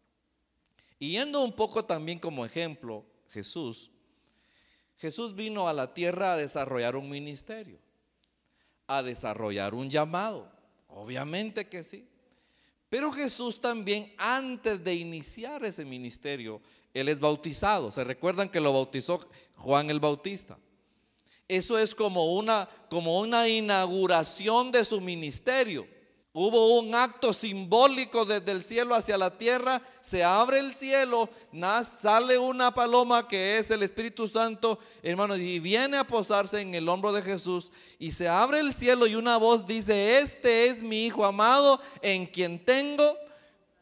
Y 0.98 1.12
yendo 1.12 1.42
un 1.42 1.52
poco 1.52 1.84
también 1.84 2.20
como 2.20 2.44
ejemplo, 2.44 3.04
Jesús, 3.28 3.90
Jesús 4.96 5.34
vino 5.34 5.66
a 5.66 5.72
la 5.72 5.92
tierra 5.94 6.34
a 6.34 6.36
desarrollar 6.36 6.94
un 6.94 7.10
ministerio, 7.10 7.80
a 8.86 9.02
desarrollar 9.02 9.74
un 9.74 9.90
llamado. 9.90 10.52
Obviamente 10.86 11.68
que 11.68 11.82
sí. 11.82 12.06
Pero 12.88 13.10
Jesús 13.10 13.58
también, 13.58 14.12
antes 14.18 14.84
de 14.84 14.94
iniciar 14.94 15.64
ese 15.64 15.84
ministerio, 15.84 16.60
Él 16.94 17.08
es 17.08 17.18
bautizado. 17.18 17.90
¿Se 17.90 18.04
recuerdan 18.04 18.48
que 18.48 18.60
lo 18.60 18.72
bautizó 18.72 19.26
Juan 19.56 19.90
el 19.90 19.98
Bautista? 19.98 20.58
Eso 21.48 21.78
es 21.78 21.94
como 21.94 22.34
una, 22.34 22.68
como 22.88 23.20
una 23.20 23.48
inauguración 23.48 24.72
de 24.72 24.84
su 24.84 25.00
ministerio. 25.00 25.86
Hubo 26.34 26.78
un 26.78 26.94
acto 26.94 27.34
simbólico 27.34 28.24
desde 28.24 28.52
el 28.52 28.62
cielo 28.62 28.94
hacia 28.94 29.18
la 29.18 29.36
tierra, 29.36 29.82
se 30.00 30.24
abre 30.24 30.60
el 30.60 30.72
cielo, 30.72 31.28
sale 31.84 32.38
una 32.38 32.72
paloma 32.72 33.28
que 33.28 33.58
es 33.58 33.70
el 33.70 33.82
Espíritu 33.82 34.26
Santo, 34.26 34.78
hermano, 35.02 35.36
y 35.36 35.58
viene 35.58 35.98
a 35.98 36.06
posarse 36.06 36.62
en 36.62 36.74
el 36.74 36.88
hombro 36.88 37.12
de 37.12 37.20
Jesús, 37.20 37.70
y 37.98 38.12
se 38.12 38.28
abre 38.28 38.60
el 38.60 38.72
cielo 38.72 39.06
y 39.06 39.14
una 39.14 39.36
voz 39.36 39.66
dice, 39.66 40.20
este 40.20 40.68
es 40.68 40.82
mi 40.82 41.04
Hijo 41.04 41.26
amado 41.26 41.78
en 42.00 42.24
quien 42.24 42.64
tengo 42.64 43.14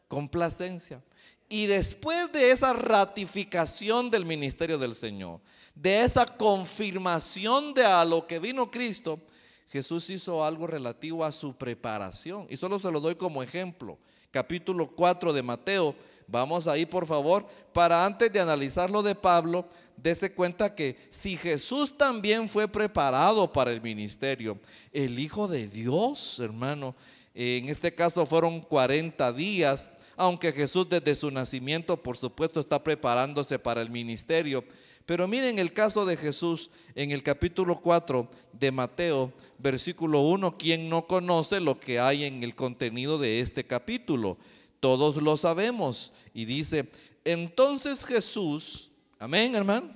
complacencia. 0.09 1.01
Y 1.47 1.67
después 1.67 2.33
de 2.33 2.51
esa 2.51 2.73
ratificación 2.73 4.09
del 4.09 4.25
ministerio 4.25 4.77
del 4.77 4.95
Señor, 4.95 5.39
de 5.75 6.01
esa 6.01 6.25
confirmación 6.25 7.73
de 7.73 7.85
a 7.85 8.05
lo 8.05 8.27
que 8.27 8.39
vino 8.39 8.69
Cristo, 8.69 9.19
Jesús 9.67 10.09
hizo 10.09 10.43
algo 10.43 10.67
relativo 10.67 11.23
a 11.23 11.31
su 11.31 11.55
preparación. 11.55 12.45
Y 12.49 12.57
solo 12.57 12.77
se 12.77 12.91
lo 12.91 12.99
doy 12.99 13.15
como 13.15 13.41
ejemplo. 13.41 13.97
Capítulo 14.29 14.91
4 14.95 15.31
de 15.31 15.41
Mateo. 15.41 15.95
Vamos 16.27 16.67
ahí, 16.67 16.85
por 16.85 17.05
favor, 17.05 17.45
para 17.73 18.05
antes 18.05 18.31
de 18.31 18.39
analizar 18.39 18.89
lo 18.89 19.03
de 19.03 19.15
Pablo, 19.15 19.67
dése 19.97 20.33
cuenta 20.33 20.73
que 20.73 20.97
si 21.09 21.35
Jesús 21.35 21.97
también 21.97 22.47
fue 22.47 22.67
preparado 22.67 23.51
para 23.51 23.71
el 23.71 23.81
ministerio, 23.81 24.57
el 24.93 25.19
Hijo 25.19 25.47
de 25.47 25.67
Dios, 25.67 26.39
hermano, 26.39 26.95
en 27.33 27.69
este 27.69 27.93
caso 27.93 28.25
fueron 28.25 28.61
40 28.61 29.31
días, 29.33 29.91
aunque 30.15 30.51
Jesús 30.51 30.87
desde 30.89 31.15
su 31.15 31.31
nacimiento, 31.31 31.97
por 31.97 32.17
supuesto, 32.17 32.59
está 32.59 32.81
preparándose 32.83 33.59
para 33.59 33.81
el 33.81 33.89
ministerio. 33.89 34.63
Pero 35.05 35.27
miren 35.27 35.59
el 35.59 35.73
caso 35.73 36.05
de 36.05 36.17
Jesús 36.17 36.69
en 36.95 37.11
el 37.11 37.23
capítulo 37.23 37.79
4 37.81 38.29
de 38.53 38.71
Mateo, 38.71 39.33
versículo 39.57 40.21
1, 40.21 40.57
¿quién 40.57 40.89
no 40.89 41.07
conoce 41.07 41.59
lo 41.59 41.79
que 41.79 41.99
hay 41.99 42.25
en 42.25 42.43
el 42.43 42.55
contenido 42.55 43.17
de 43.17 43.39
este 43.39 43.65
capítulo? 43.65 44.37
Todos 44.79 45.17
lo 45.17 45.37
sabemos. 45.37 46.11
Y 46.33 46.45
dice, 46.45 46.89
entonces 47.25 48.05
Jesús, 48.05 48.91
amén 49.19 49.55
hermano, 49.55 49.89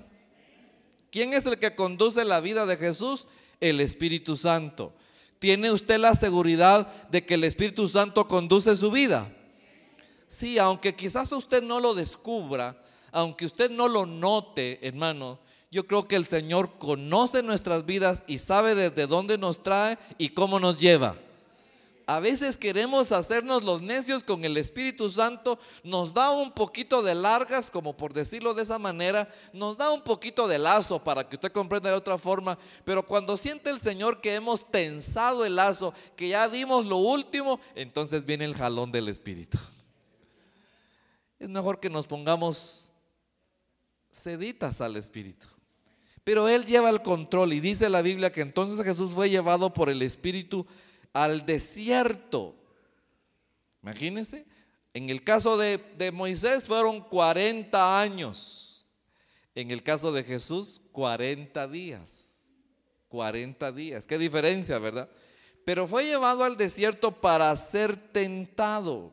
¿quién 1.10 1.32
es 1.32 1.46
el 1.46 1.58
que 1.58 1.74
conduce 1.74 2.24
la 2.24 2.40
vida 2.40 2.66
de 2.66 2.76
Jesús? 2.76 3.28
El 3.60 3.80
Espíritu 3.80 4.36
Santo. 4.36 4.92
¿Tiene 5.38 5.70
usted 5.70 5.98
la 5.98 6.14
seguridad 6.14 6.86
de 7.08 7.24
que 7.24 7.34
el 7.34 7.44
Espíritu 7.44 7.88
Santo 7.88 8.26
conduce 8.26 8.74
su 8.76 8.90
vida? 8.90 9.30
Sí, 10.28 10.58
aunque 10.58 10.94
quizás 10.94 11.30
usted 11.32 11.62
no 11.62 11.78
lo 11.78 11.94
descubra, 11.94 12.82
aunque 13.12 13.46
usted 13.46 13.70
no 13.70 13.88
lo 13.88 14.06
note, 14.06 14.78
hermano, 14.86 15.38
yo 15.70 15.86
creo 15.86 16.06
que 16.08 16.16
el 16.16 16.26
Señor 16.26 16.78
conoce 16.78 17.42
nuestras 17.42 17.84
vidas 17.84 18.24
y 18.26 18.38
sabe 18.38 18.74
desde 18.74 19.06
dónde 19.06 19.36
nos 19.38 19.62
trae 19.62 19.98
y 20.16 20.30
cómo 20.30 20.60
nos 20.60 20.76
lleva. 20.78 21.16
A 22.08 22.20
veces 22.20 22.56
queremos 22.56 23.10
hacernos 23.10 23.64
los 23.64 23.82
necios 23.82 24.22
con 24.22 24.44
el 24.44 24.56
Espíritu 24.56 25.10
Santo, 25.10 25.58
nos 25.82 26.14
da 26.14 26.30
un 26.30 26.52
poquito 26.52 27.02
de 27.02 27.16
largas, 27.16 27.68
como 27.68 27.96
por 27.96 28.14
decirlo 28.14 28.54
de 28.54 28.62
esa 28.62 28.78
manera, 28.78 29.28
nos 29.52 29.76
da 29.76 29.90
un 29.90 30.02
poquito 30.02 30.46
de 30.46 30.60
lazo 30.60 31.02
para 31.02 31.28
que 31.28 31.34
usted 31.34 31.50
comprenda 31.50 31.90
de 31.90 31.96
otra 31.96 32.16
forma, 32.16 32.56
pero 32.84 33.04
cuando 33.04 33.36
siente 33.36 33.70
el 33.70 33.80
Señor 33.80 34.20
que 34.20 34.36
hemos 34.36 34.70
tensado 34.70 35.44
el 35.44 35.56
lazo, 35.56 35.92
que 36.14 36.28
ya 36.28 36.48
dimos 36.48 36.86
lo 36.86 36.98
último, 36.98 37.58
entonces 37.74 38.24
viene 38.24 38.44
el 38.44 38.54
jalón 38.54 38.92
del 38.92 39.08
Espíritu. 39.08 39.58
Es 41.40 41.48
mejor 41.48 41.80
que 41.80 41.90
nos 41.90 42.06
pongamos 42.06 42.92
seditas 44.16 44.80
al 44.80 44.96
Espíritu. 44.96 45.46
Pero 46.24 46.48
Él 46.48 46.64
lleva 46.64 46.90
el 46.90 47.02
control 47.02 47.52
y 47.52 47.60
dice 47.60 47.88
la 47.88 48.02
Biblia 48.02 48.32
que 48.32 48.40
entonces 48.40 48.84
Jesús 48.84 49.12
fue 49.12 49.30
llevado 49.30 49.72
por 49.72 49.88
el 49.88 50.02
Espíritu 50.02 50.66
al 51.12 51.46
desierto. 51.46 52.56
Imagínense, 53.82 54.44
en 54.92 55.08
el 55.10 55.22
caso 55.22 55.56
de, 55.56 55.78
de 55.96 56.10
Moisés 56.10 56.66
fueron 56.66 57.00
40 57.02 58.00
años. 58.00 58.86
En 59.54 59.70
el 59.70 59.82
caso 59.82 60.12
de 60.12 60.24
Jesús, 60.24 60.82
40 60.92 61.68
días. 61.68 62.50
40 63.08 63.72
días. 63.72 64.06
Qué 64.06 64.18
diferencia, 64.18 64.78
¿verdad? 64.78 65.08
Pero 65.64 65.86
fue 65.86 66.04
llevado 66.04 66.44
al 66.44 66.56
desierto 66.56 67.20
para 67.20 67.54
ser 67.56 67.96
tentado. 68.12 69.12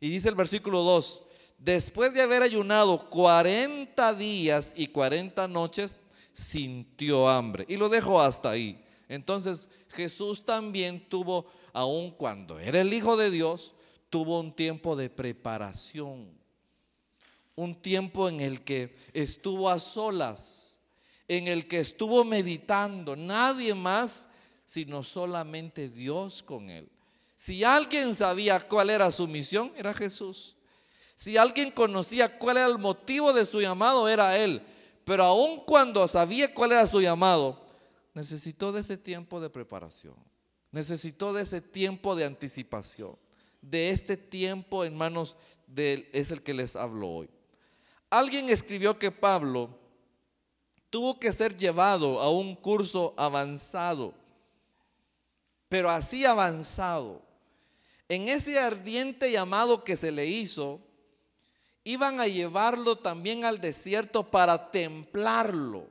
Y 0.00 0.10
dice 0.10 0.28
el 0.28 0.34
versículo 0.34 0.82
2, 0.82 1.22
después 1.60 2.12
de 2.12 2.22
haber 2.22 2.42
ayunado 2.42 3.08
40 3.08 4.14
días 4.14 4.74
y 4.76 4.88
40 4.88 5.46
noches, 5.46 6.00
sintió 6.32 7.28
hambre. 7.28 7.66
Y 7.68 7.76
lo 7.76 7.88
dejó 7.88 8.20
hasta 8.20 8.50
ahí. 8.50 8.82
Entonces 9.08 9.68
Jesús 9.88 10.44
también 10.44 11.08
tuvo, 11.08 11.46
aun 11.72 12.10
cuando 12.12 12.58
era 12.58 12.80
el 12.80 12.92
Hijo 12.92 13.16
de 13.16 13.30
Dios, 13.30 13.74
tuvo 14.08 14.40
un 14.40 14.54
tiempo 14.54 14.96
de 14.96 15.10
preparación. 15.10 16.30
Un 17.54 17.74
tiempo 17.80 18.28
en 18.28 18.40
el 18.40 18.62
que 18.62 18.96
estuvo 19.12 19.68
a 19.68 19.78
solas, 19.78 20.80
en 21.28 21.46
el 21.46 21.68
que 21.68 21.80
estuvo 21.80 22.24
meditando. 22.24 23.16
Nadie 23.16 23.74
más, 23.74 24.28
sino 24.64 25.02
solamente 25.02 25.88
Dios 25.88 26.42
con 26.42 26.70
él. 26.70 26.88
Si 27.36 27.64
alguien 27.64 28.14
sabía 28.14 28.60
cuál 28.60 28.90
era 28.90 29.10
su 29.10 29.26
misión, 29.26 29.72
era 29.76 29.92
Jesús. 29.92 30.56
Si 31.20 31.36
alguien 31.36 31.70
conocía 31.70 32.38
cuál 32.38 32.56
era 32.56 32.66
el 32.66 32.78
motivo 32.78 33.34
de 33.34 33.44
su 33.44 33.60
llamado, 33.60 34.08
era 34.08 34.38
Él. 34.38 34.62
Pero 35.04 35.24
aun 35.24 35.60
cuando 35.66 36.08
sabía 36.08 36.54
cuál 36.54 36.72
era 36.72 36.86
su 36.86 36.98
llamado, 36.98 37.60
necesitó 38.14 38.72
de 38.72 38.80
ese 38.80 38.96
tiempo 38.96 39.38
de 39.38 39.50
preparación. 39.50 40.14
Necesitó 40.70 41.34
de 41.34 41.42
ese 41.42 41.60
tiempo 41.60 42.16
de 42.16 42.24
anticipación. 42.24 43.18
De 43.60 43.90
este 43.90 44.16
tiempo, 44.16 44.82
hermanos, 44.82 45.36
de, 45.66 46.08
es 46.14 46.30
el 46.30 46.42
que 46.42 46.54
les 46.54 46.74
hablo 46.74 47.10
hoy. 47.10 47.28
Alguien 48.08 48.48
escribió 48.48 48.98
que 48.98 49.10
Pablo 49.10 49.78
tuvo 50.88 51.20
que 51.20 51.34
ser 51.34 51.54
llevado 51.54 52.18
a 52.22 52.30
un 52.30 52.56
curso 52.56 53.12
avanzado, 53.18 54.14
pero 55.68 55.90
así 55.90 56.24
avanzado. 56.24 57.20
En 58.08 58.26
ese 58.28 58.58
ardiente 58.58 59.30
llamado 59.30 59.84
que 59.84 59.98
se 59.98 60.10
le 60.10 60.24
hizo, 60.24 60.80
iban 61.84 62.20
a 62.20 62.26
llevarlo 62.26 62.96
también 62.96 63.44
al 63.44 63.60
desierto 63.60 64.30
para 64.30 64.70
templarlo. 64.70 65.86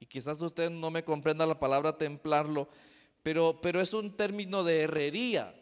Y 0.00 0.06
quizás 0.06 0.40
usted 0.40 0.70
no 0.70 0.90
me 0.90 1.04
comprenda 1.04 1.46
la 1.46 1.58
palabra 1.58 1.96
templarlo, 1.96 2.68
pero, 3.22 3.58
pero 3.62 3.80
es 3.80 3.92
un 3.94 4.16
término 4.16 4.64
de 4.64 4.82
herrería. 4.82 5.54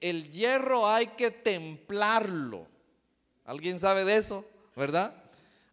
El 0.00 0.30
hierro 0.30 0.88
hay 0.88 1.08
que 1.08 1.30
templarlo. 1.30 2.66
¿Alguien 3.44 3.78
sabe 3.78 4.04
de 4.04 4.16
eso? 4.16 4.44
¿Verdad? 4.76 5.14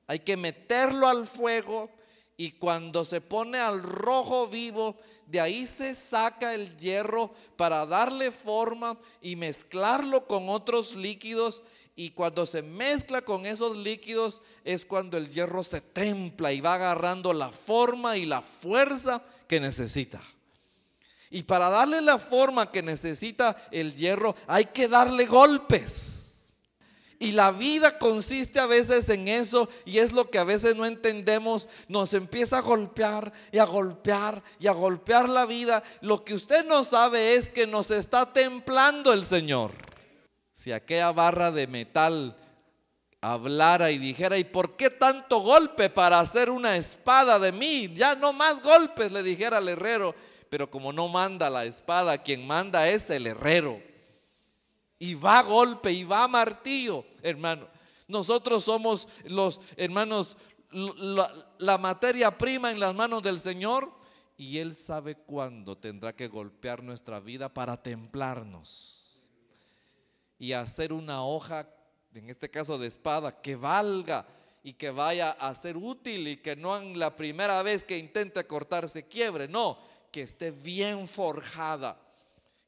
Hay 0.07 0.19
que 0.19 0.37
meterlo 0.37 1.07
al 1.07 1.27
fuego 1.27 1.89
y 2.37 2.53
cuando 2.53 3.03
se 3.03 3.19
pone 3.19 3.59
al 3.59 3.83
rojo 3.83 4.47
vivo, 4.47 4.95
de 5.25 5.41
ahí 5.41 5.65
se 5.65 5.93
saca 5.93 6.53
el 6.53 6.77
hierro 6.77 7.31
para 7.57 7.85
darle 7.85 8.31
forma 8.31 8.97
y 9.21 9.35
mezclarlo 9.35 10.25
con 10.25 10.47
otros 10.47 10.95
líquidos. 10.95 11.63
Y 11.99 12.11
cuando 12.11 12.45
se 12.45 12.61
mezcla 12.61 13.23
con 13.23 13.47
esos 13.47 13.75
líquidos 13.75 14.43
es 14.63 14.85
cuando 14.85 15.17
el 15.17 15.29
hierro 15.29 15.63
se 15.63 15.81
templa 15.81 16.53
y 16.53 16.61
va 16.61 16.75
agarrando 16.75 17.33
la 17.33 17.51
forma 17.51 18.17
y 18.17 18.25
la 18.25 18.43
fuerza 18.43 19.23
que 19.47 19.59
necesita. 19.59 20.21
Y 21.31 21.41
para 21.41 21.71
darle 21.71 22.01
la 22.03 22.19
forma 22.19 22.71
que 22.71 22.83
necesita 22.83 23.57
el 23.71 23.95
hierro 23.95 24.35
hay 24.45 24.65
que 24.65 24.87
darle 24.87 25.25
golpes. 25.25 26.55
Y 27.17 27.31
la 27.31 27.51
vida 27.51 27.97
consiste 27.97 28.59
a 28.59 28.67
veces 28.67 29.09
en 29.09 29.27
eso 29.27 29.67
y 29.83 29.97
es 29.97 30.11
lo 30.11 30.29
que 30.29 30.37
a 30.37 30.43
veces 30.43 30.75
no 30.75 30.85
entendemos. 30.85 31.67
Nos 31.87 32.13
empieza 32.13 32.59
a 32.59 32.61
golpear 32.61 33.33
y 33.51 33.57
a 33.57 33.63
golpear 33.63 34.43
y 34.59 34.67
a 34.67 34.71
golpear 34.71 35.27
la 35.27 35.47
vida. 35.47 35.81
Lo 36.01 36.23
que 36.23 36.35
usted 36.35 36.63
no 36.63 36.83
sabe 36.83 37.33
es 37.33 37.49
que 37.49 37.65
nos 37.65 37.89
está 37.89 38.31
templando 38.31 39.13
el 39.13 39.25
Señor. 39.25 39.71
Si 40.57 40.71
aquella 40.71 41.11
barra 41.11 41.51
de 41.51 41.67
metal 41.67 42.35
hablara 43.21 43.91
y 43.91 43.99
dijera, 43.99 44.39
¿y 44.39 44.43
por 44.43 44.75
qué 44.75 44.89
tanto 44.89 45.41
golpe 45.41 45.91
para 45.91 46.19
hacer 46.19 46.49
una 46.49 46.75
espada 46.75 47.37
de 47.37 47.51
mí? 47.51 47.93
Ya 47.93 48.15
no 48.15 48.33
más 48.33 48.63
golpes, 48.63 49.11
le 49.11 49.21
dijera 49.21 49.57
al 49.57 49.69
herrero. 49.69 50.15
Pero 50.49 50.67
como 50.71 50.91
no 50.91 51.09
manda 51.09 51.51
la 51.51 51.63
espada, 51.65 52.23
quien 52.23 52.47
manda 52.47 52.89
es 52.89 53.11
el 53.11 53.27
herrero. 53.27 53.79
Y 54.97 55.13
va 55.13 55.43
golpe 55.43 55.91
y 55.91 56.03
va 56.03 56.27
martillo, 56.27 57.05
hermano. 57.21 57.67
Nosotros 58.07 58.63
somos 58.63 59.07
los 59.25 59.61
hermanos, 59.75 60.37
la, 60.71 61.31
la, 61.59 61.77
materia 61.77 62.35
prima 62.35 62.71
en 62.71 62.79
las 62.79 62.95
manos 62.95 63.21
del 63.21 63.39
Señor. 63.39 63.91
Y 64.37 64.57
Él 64.57 64.73
sabe 64.73 65.17
cuándo 65.17 65.77
tendrá 65.77 66.15
que 66.15 66.27
golpear 66.27 66.81
nuestra 66.81 67.19
vida 67.19 67.47
para 67.47 67.77
templarnos. 67.77 68.96
Y 70.39 70.53
hacer 70.53 70.93
una 70.93 71.23
hoja, 71.23 71.67
en 72.13 72.29
este 72.29 72.49
caso 72.49 72.77
de 72.77 72.87
espada, 72.87 73.41
que 73.41 73.55
valga 73.55 74.25
y 74.63 74.73
que 74.73 74.89
vaya 74.89 75.31
a 75.31 75.55
ser 75.55 75.77
útil 75.77 76.27
y 76.27 76.37
que 76.37 76.55
no 76.55 76.77
en 76.77 76.99
la 76.99 77.15
primera 77.15 77.63
vez 77.63 77.83
que 77.83 77.97
intente 77.97 78.45
cortarse 78.45 79.07
quiebre. 79.07 79.47
No, 79.47 79.79
que 80.11 80.21
esté 80.21 80.51
bien 80.51 81.07
forjada, 81.07 81.99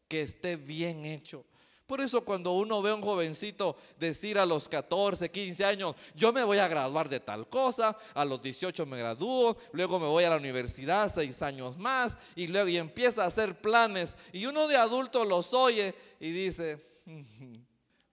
que 0.08 0.22
esté 0.22 0.56
bien 0.56 1.06
hecho. 1.06 1.46
Por 1.90 2.02
eso 2.02 2.24
cuando 2.24 2.52
uno 2.52 2.84
ve 2.84 2.92
a 2.92 2.94
un 2.94 3.02
jovencito 3.02 3.76
decir 4.00 4.38
a 4.38 4.46
los 4.46 4.70
14, 4.70 5.32
15 5.32 5.66
años, 5.66 5.96
yo 6.14 6.32
me 6.32 6.44
voy 6.44 6.60
a 6.60 6.68
graduar 6.68 7.10
de 7.10 7.20
tal 7.20 7.50
cosa, 7.50 7.98
a 8.14 8.24
los 8.26 8.44
18 8.44 8.86
me 8.86 9.00
gradúo, 9.00 9.58
luego 9.72 10.00
me 10.00 10.06
voy 10.06 10.24
a 10.24 10.30
la 10.30 10.38
universidad 10.38 11.12
seis 11.12 11.42
años 11.42 11.80
más 11.80 12.16
y 12.36 12.46
luego 12.46 12.68
y 12.68 12.78
empieza 12.78 13.24
a 13.24 13.28
hacer 13.28 13.60
planes 13.60 14.18
y 14.32 14.46
uno 14.46 14.68
de 14.68 14.78
adulto 14.78 15.26
los 15.26 15.52
oye 15.56 15.96
y 16.20 16.30
dice, 16.30 16.80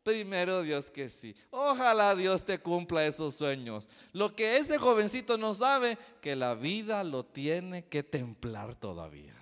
primero 0.07 0.63
Dios 0.63 0.89
que 0.89 1.09
sí, 1.09 1.35
ojalá 1.51 2.15
Dios 2.15 2.45
te 2.45 2.61
cumpla 2.61 3.05
esos 3.05 3.35
sueños. 3.35 3.89
Lo 4.13 4.37
que 4.37 4.57
ese 4.59 4.79
jovencito 4.79 5.37
no 5.37 5.53
sabe, 5.53 5.99
que 6.21 6.37
la 6.37 6.55
vida 6.55 7.03
lo 7.03 7.25
tiene 7.25 7.85
que 7.85 8.05
templar 8.05 8.77
todavía. 8.77 9.35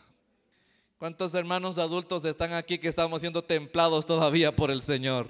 ¿Cuántos 0.99 1.35
hermanos 1.35 1.77
adultos 1.77 2.25
están 2.25 2.55
aquí 2.55 2.79
que 2.79 2.89
estamos 2.89 3.21
siendo 3.21 3.45
templados 3.45 4.07
todavía 4.07 4.57
por 4.57 4.71
el 4.71 4.81
Señor? 4.81 5.29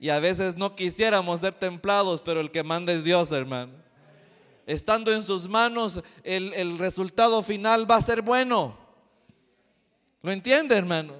Y 0.00 0.08
a 0.08 0.18
veces 0.18 0.56
no 0.56 0.74
quisiéramos 0.74 1.38
ser 1.38 1.54
templados, 1.54 2.22
pero 2.22 2.40
el 2.40 2.50
que 2.50 2.64
manda 2.64 2.92
es 2.92 3.04
Dios, 3.04 3.30
hermano. 3.30 3.72
Estando 4.66 5.12
en 5.12 5.22
sus 5.22 5.48
manos, 5.48 6.02
el, 6.24 6.52
el 6.54 6.76
resultado 6.76 7.40
final 7.40 7.88
va 7.88 7.96
a 7.96 8.02
ser 8.02 8.20
bueno. 8.20 8.76
¿Lo 10.22 10.32
entiende, 10.32 10.74
hermano? 10.74 11.14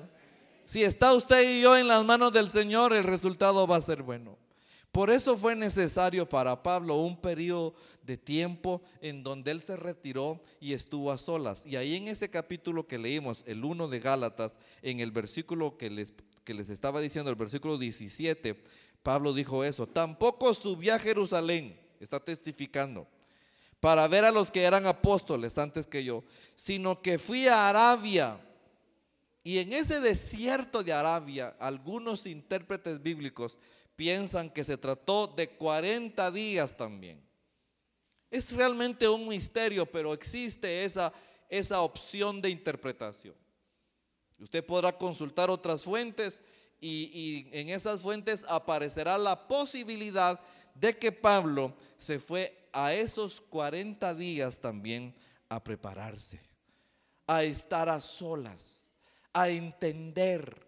Si 0.64 0.82
está 0.82 1.12
usted 1.12 1.58
y 1.58 1.62
yo 1.62 1.76
en 1.76 1.88
las 1.88 2.04
manos 2.04 2.32
del 2.32 2.48
Señor, 2.48 2.92
el 2.92 3.04
resultado 3.04 3.66
va 3.66 3.76
a 3.76 3.80
ser 3.80 4.02
bueno. 4.02 4.38
Por 4.94 5.10
eso 5.10 5.36
fue 5.36 5.56
necesario 5.56 6.28
para 6.28 6.62
Pablo 6.62 6.94
un 6.98 7.20
periodo 7.20 7.74
de 8.02 8.16
tiempo 8.16 8.80
en 9.00 9.24
donde 9.24 9.50
él 9.50 9.60
se 9.60 9.76
retiró 9.76 10.40
y 10.60 10.72
estuvo 10.72 11.10
a 11.10 11.18
solas. 11.18 11.66
Y 11.66 11.74
ahí 11.74 11.96
en 11.96 12.06
ese 12.06 12.30
capítulo 12.30 12.86
que 12.86 12.96
leímos, 12.96 13.42
el 13.48 13.64
1 13.64 13.88
de 13.88 13.98
Gálatas, 13.98 14.60
en 14.82 15.00
el 15.00 15.10
versículo 15.10 15.76
que 15.76 15.90
les, 15.90 16.12
que 16.44 16.54
les 16.54 16.70
estaba 16.70 17.00
diciendo, 17.00 17.28
el 17.28 17.36
versículo 17.36 17.76
17, 17.76 18.62
Pablo 19.02 19.32
dijo 19.32 19.64
eso. 19.64 19.88
Tampoco 19.88 20.54
subí 20.54 20.90
a 20.90 20.98
Jerusalén, 21.00 21.76
está 21.98 22.20
testificando, 22.20 23.08
para 23.80 24.06
ver 24.06 24.24
a 24.24 24.30
los 24.30 24.52
que 24.52 24.62
eran 24.62 24.86
apóstoles 24.86 25.58
antes 25.58 25.88
que 25.88 26.04
yo, 26.04 26.22
sino 26.54 27.02
que 27.02 27.18
fui 27.18 27.48
a 27.48 27.68
Arabia. 27.68 28.38
Y 29.45 29.59
en 29.59 29.75
ese 29.75 30.00
desierto 30.00 30.83
de 30.83 30.95
Arabia, 30.95 31.54
algunos 31.61 32.25
intérpretes 32.25 33.02
bíblicos 33.02 33.59
piensan 33.95 34.49
que 34.49 34.65
se 34.65 34.78
trató 34.78 35.26
de 35.26 35.50
40 35.50 36.30
días 36.30 36.75
también. 36.75 37.23
Es 38.30 38.50
realmente 38.52 39.07
un 39.07 39.28
misterio, 39.28 39.85
pero 39.85 40.15
existe 40.15 40.85
esa, 40.85 41.13
esa 41.50 41.83
opción 41.83 42.41
de 42.41 42.49
interpretación. 42.49 43.35
Usted 44.41 44.65
podrá 44.65 44.97
consultar 44.97 45.50
otras 45.50 45.85
fuentes 45.85 46.43
y, 46.80 47.11
y 47.13 47.49
en 47.52 47.69
esas 47.69 48.02
fuentes 48.02 48.47
aparecerá 48.49 49.19
la 49.19 49.47
posibilidad 49.47 50.41
de 50.75 50.97
que 50.99 51.13
Pablo 51.13 51.76
se 51.99 52.19
fue 52.19 52.69
a 52.73 52.95
esos 52.95 53.43
40 53.43 54.15
días 54.15 54.59
también 54.59 55.15
a 55.49 55.63
prepararse, 55.63 56.41
a 57.26 57.45
estar 57.45 57.89
a 57.89 58.00
solas, 58.00 58.83
a 59.34 59.50
entender 59.50 60.64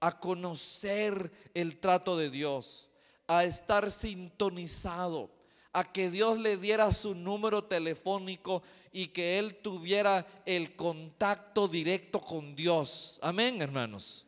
a 0.00 0.18
conocer 0.18 1.30
el 1.54 1.76
trato 1.78 2.16
de 2.16 2.30
Dios, 2.30 2.88
a 3.26 3.44
estar 3.44 3.90
sintonizado, 3.90 5.30
a 5.72 5.84
que 5.84 6.10
Dios 6.10 6.38
le 6.38 6.56
diera 6.56 6.90
su 6.90 7.14
número 7.14 7.64
telefónico 7.64 8.62
y 8.92 9.08
que 9.08 9.38
él 9.38 9.56
tuviera 9.56 10.26
el 10.46 10.74
contacto 10.74 11.68
directo 11.68 12.18
con 12.18 12.56
Dios. 12.56 13.20
Amén, 13.22 13.62
hermanos. 13.62 14.26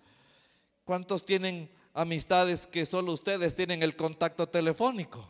¿Cuántos 0.85 1.25
tienen 1.25 1.71
amistades 1.95 2.67
que 2.67 2.87
solo 2.87 3.13
ustedes 3.13 3.55
tienen 3.55 3.83
el 3.83 3.97
contacto 3.97 4.47
telefónico? 4.47 5.29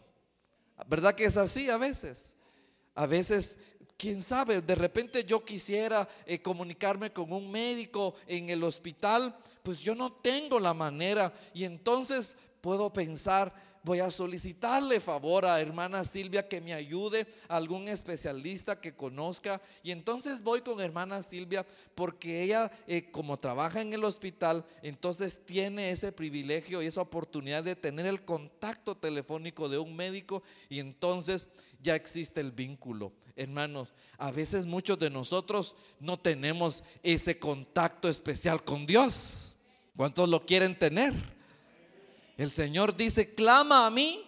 ¿Verdad 0.89 1.15
que 1.15 1.25
es 1.25 1.37
así 1.37 1.71
a 1.71 1.79
veces? 1.79 2.35
A 2.95 3.07
veces 3.07 3.57
quién 3.97 4.21
sabe, 4.23 4.61
de 4.61 4.75
repente 4.75 5.25
yo 5.25 5.45
quisiera 5.45 6.09
eh, 6.27 6.41
comunicarme 6.41 7.13
con 7.13 7.33
un 7.33 7.51
médico 7.51 8.15
en 8.27 8.51
el 8.51 8.65
hospital, 8.65 9.37
pues 9.63 9.81
yo 9.81 9.95
no 9.95 10.13
tengo 10.13 10.59
la 10.59 10.75
manera. 10.75 11.33
Y 11.55 11.65
entonces 11.65 12.35
puedo 12.61 12.93
pensar, 12.93 13.53
voy 13.83 14.01
a 14.01 14.11
solicitarle 14.11 15.01
favor 15.01 15.45
a 15.45 15.61
hermana 15.61 16.05
Silvia 16.05 16.47
que 16.47 16.61
me 16.61 16.73
ayude, 16.73 17.27
a 17.49 17.57
algún 17.57 17.89
especialista 17.89 18.81
que 18.81 18.95
conozca. 18.95 19.61
Y 19.83 19.91
entonces 19.91 20.43
voy 20.43 20.61
con 20.61 20.81
hermana 20.81 21.23
Silvia 21.23 21.67
porque 21.95 22.43
ella, 22.43 22.71
eh, 22.87 23.11
como 23.11 23.39
trabaja 23.39 23.81
en 23.81 23.93
el 23.93 24.05
hospital, 24.05 24.65
entonces 24.83 25.41
tiene 25.45 25.91
ese 25.91 26.13
privilegio 26.13 26.83
y 26.83 26.87
esa 26.87 27.01
oportunidad 27.01 27.65
de 27.65 27.77
tener 27.77 28.07
el 28.07 28.25
contacto 28.25 28.97
telefónico 28.97 29.69
de 29.69 29.79
un 29.79 29.97
médico 29.97 30.43
y 30.69 30.79
entonces 30.79 31.49
ya 31.81 31.95
existe 31.95 32.41
el 32.41 32.53
vínculo. 32.53 33.13
Hermanos, 33.35 33.93
a 34.19 34.31
veces 34.31 34.67
muchos 34.67 34.99
de 34.99 35.11
nosotros 35.11 35.75
no 35.99 36.19
tenemos 36.19 36.85
ese 37.03 37.39
contacto 37.39 38.09
especial 38.09 38.63
con 38.63 38.87
Dios. 38.87 39.57
¿Cuántos 39.97 40.29
lo 40.29 40.45
quieren 40.45 40.79
tener? 40.79 41.13
El 42.37 42.51
Señor 42.51 42.97
dice, 42.97 43.35
clama 43.35 43.87
a 43.87 43.91
mí 43.91 44.25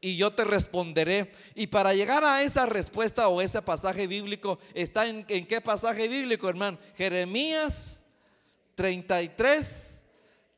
y 0.00 0.16
yo 0.16 0.32
te 0.32 0.44
responderé. 0.44 1.32
Y 1.54 1.66
para 1.66 1.94
llegar 1.94 2.24
a 2.24 2.42
esa 2.42 2.66
respuesta 2.66 3.28
o 3.28 3.40
ese 3.40 3.60
pasaje 3.62 4.06
bíblico, 4.06 4.58
¿está 4.74 5.06
en, 5.06 5.24
qué 5.24 5.60
pasaje 5.60 6.08
bíblico, 6.08 6.48
hermano? 6.48 6.78
Jeremías 6.96 8.04
33, 8.74 10.00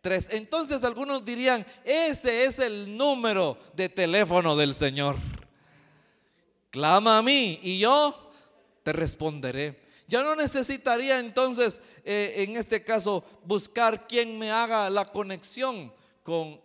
3. 0.00 0.28
Entonces 0.32 0.84
algunos 0.84 1.24
dirían, 1.24 1.66
ese 1.84 2.44
es 2.44 2.58
el 2.58 2.96
número 2.96 3.58
de 3.74 3.88
teléfono 3.88 4.56
del 4.56 4.74
Señor. 4.74 5.16
Clama 6.70 7.18
a 7.18 7.22
mí 7.22 7.58
y 7.62 7.78
yo 7.78 8.30
te 8.82 8.92
responderé. 8.92 9.80
Ya 10.06 10.22
no 10.22 10.34
necesitaría 10.34 11.20
entonces, 11.20 11.82
eh, 12.04 12.34
en 12.38 12.56
este 12.56 12.82
caso, 12.82 13.24
buscar 13.44 14.08
quien 14.08 14.38
me 14.38 14.50
haga 14.50 14.90
la 14.90 15.04
conexión 15.04 15.92
con 16.24 16.60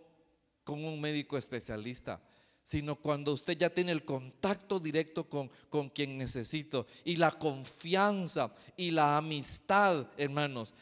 con 0.66 0.84
un 0.84 1.00
médico 1.00 1.38
especialista, 1.38 2.20
sino 2.64 2.96
cuando 2.96 3.32
usted 3.32 3.56
ya 3.56 3.70
tiene 3.70 3.92
el 3.92 4.04
contacto 4.04 4.80
directo 4.80 5.28
con, 5.28 5.48
con 5.70 5.88
quien 5.90 6.18
necesito 6.18 6.88
y 7.04 7.14
la 7.14 7.30
confianza 7.30 8.52
y 8.76 8.90
la 8.90 9.16
amistad, 9.16 10.08
hermanos. 10.16 10.74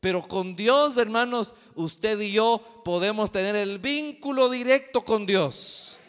Pero 0.00 0.26
con 0.26 0.56
Dios, 0.56 0.96
hermanos, 0.96 1.54
usted 1.76 2.18
y 2.18 2.32
yo 2.32 2.82
podemos 2.84 3.30
tener 3.30 3.54
el 3.54 3.78
vínculo 3.78 4.50
directo 4.50 5.04
con 5.04 5.24
Dios. 5.24 6.00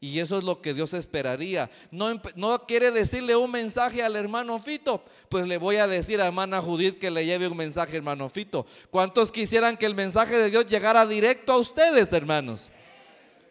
Y 0.00 0.20
eso 0.20 0.38
es 0.38 0.44
lo 0.44 0.60
que 0.60 0.74
Dios 0.74 0.92
esperaría. 0.94 1.70
No, 1.90 2.20
quiere 2.66 2.90
decirle 2.90 3.34
un 3.34 3.50
mensaje 3.50 4.02
al 4.02 4.14
hermano 4.16 4.58
Fito. 4.58 5.02
Pues 5.28 5.46
le 5.46 5.56
voy 5.56 5.76
a 5.76 5.86
decir 5.86 6.20
a 6.20 6.26
hermana 6.26 6.60
Judith 6.60 6.98
que 6.98 7.10
le 7.10 7.24
lleve 7.24 7.48
un 7.48 7.56
mensaje, 7.56 7.96
hermano 7.96 8.28
Fito. 8.28 8.66
¿Cuántos 8.90 9.32
quisieran 9.32 9.76
que 9.76 9.86
el 9.86 9.94
mensaje 9.94 10.36
de 10.36 10.50
Dios 10.50 10.66
llegara 10.66 11.06
directo 11.06 11.52
a 11.52 11.56
ustedes, 11.56 12.12
hermanos? 12.12 12.68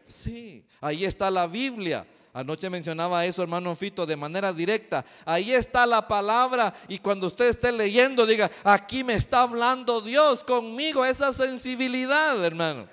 Sí, 0.06 0.64
ahí 0.82 1.04
está 1.04 1.32
la 1.32 1.48
Biblia. 1.48 2.06
Anoche 2.32 2.70
mencionaba 2.70 3.26
eso, 3.26 3.42
hermano 3.42 3.76
Fito, 3.76 4.06
de 4.06 4.16
manera 4.16 4.54
directa. 4.54 5.04
Ahí 5.26 5.52
está 5.52 5.86
la 5.88 6.08
palabra. 6.08 6.76
Y 6.88 7.00
cuando 7.00 7.28
usted 7.28 7.48
esté 7.48 7.72
leyendo, 7.72 8.26
diga, 8.26 8.52
aquí 8.64 9.04
me 9.04 9.16
está 9.16 9.42
hablando 9.42 10.02
Dios 10.02 10.44
conmigo. 10.44 11.06
Esa 11.06 11.34
sensibilidad, 11.34 12.44
hermano. 12.46 12.88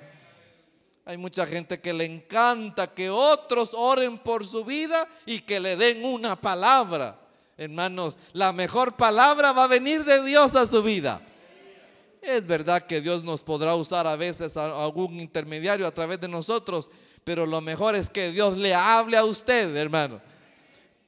Hay 1.05 1.17
mucha 1.17 1.47
gente 1.47 1.81
que 1.81 1.93
le 1.93 2.05
encanta 2.05 2.87
que 2.95 3.11
otros 3.11 3.75
oren 3.75 4.19
por 4.19 4.47
su 4.47 4.65
vida 4.65 5.09
y 5.27 5.41
que 5.41 5.59
le 5.59 5.77
den 5.77 6.05
una 6.05 6.41
palabra. 6.41 7.19
Hermanos, 7.57 8.17
la 8.33 8.53
mejor 8.53 8.97
palabra 8.97 9.53
va 9.53 9.65
a 9.65 9.69
venir 9.69 10.05
de 10.05 10.25
Dios 10.25 10.55
a 10.55 10.67
su 10.67 10.83
vida. 10.83 11.21
Es 12.21 12.47
verdad 12.47 12.87
que 12.87 13.01
Dios 13.01 13.25
nos 13.25 13.43
podrá 13.43 13.75
usar 13.75 14.07
a 14.07 14.15
veces 14.15 14.57
a 14.57 14.85
algún 14.85 15.19
intermediario 15.19 15.89
a 15.89 15.91
través 15.91 16.21
de 16.21 16.29
nosotros, 16.29 16.89
pero 17.25 17.47
lo 17.47 17.61
mejor 17.61 17.97
es 17.97 18.09
que 18.09 18.31
Dios 18.31 18.57
le 18.57 18.73
hable 18.73 19.17
a 19.17 19.25
usted, 19.25 19.75
hermano. 19.77 20.21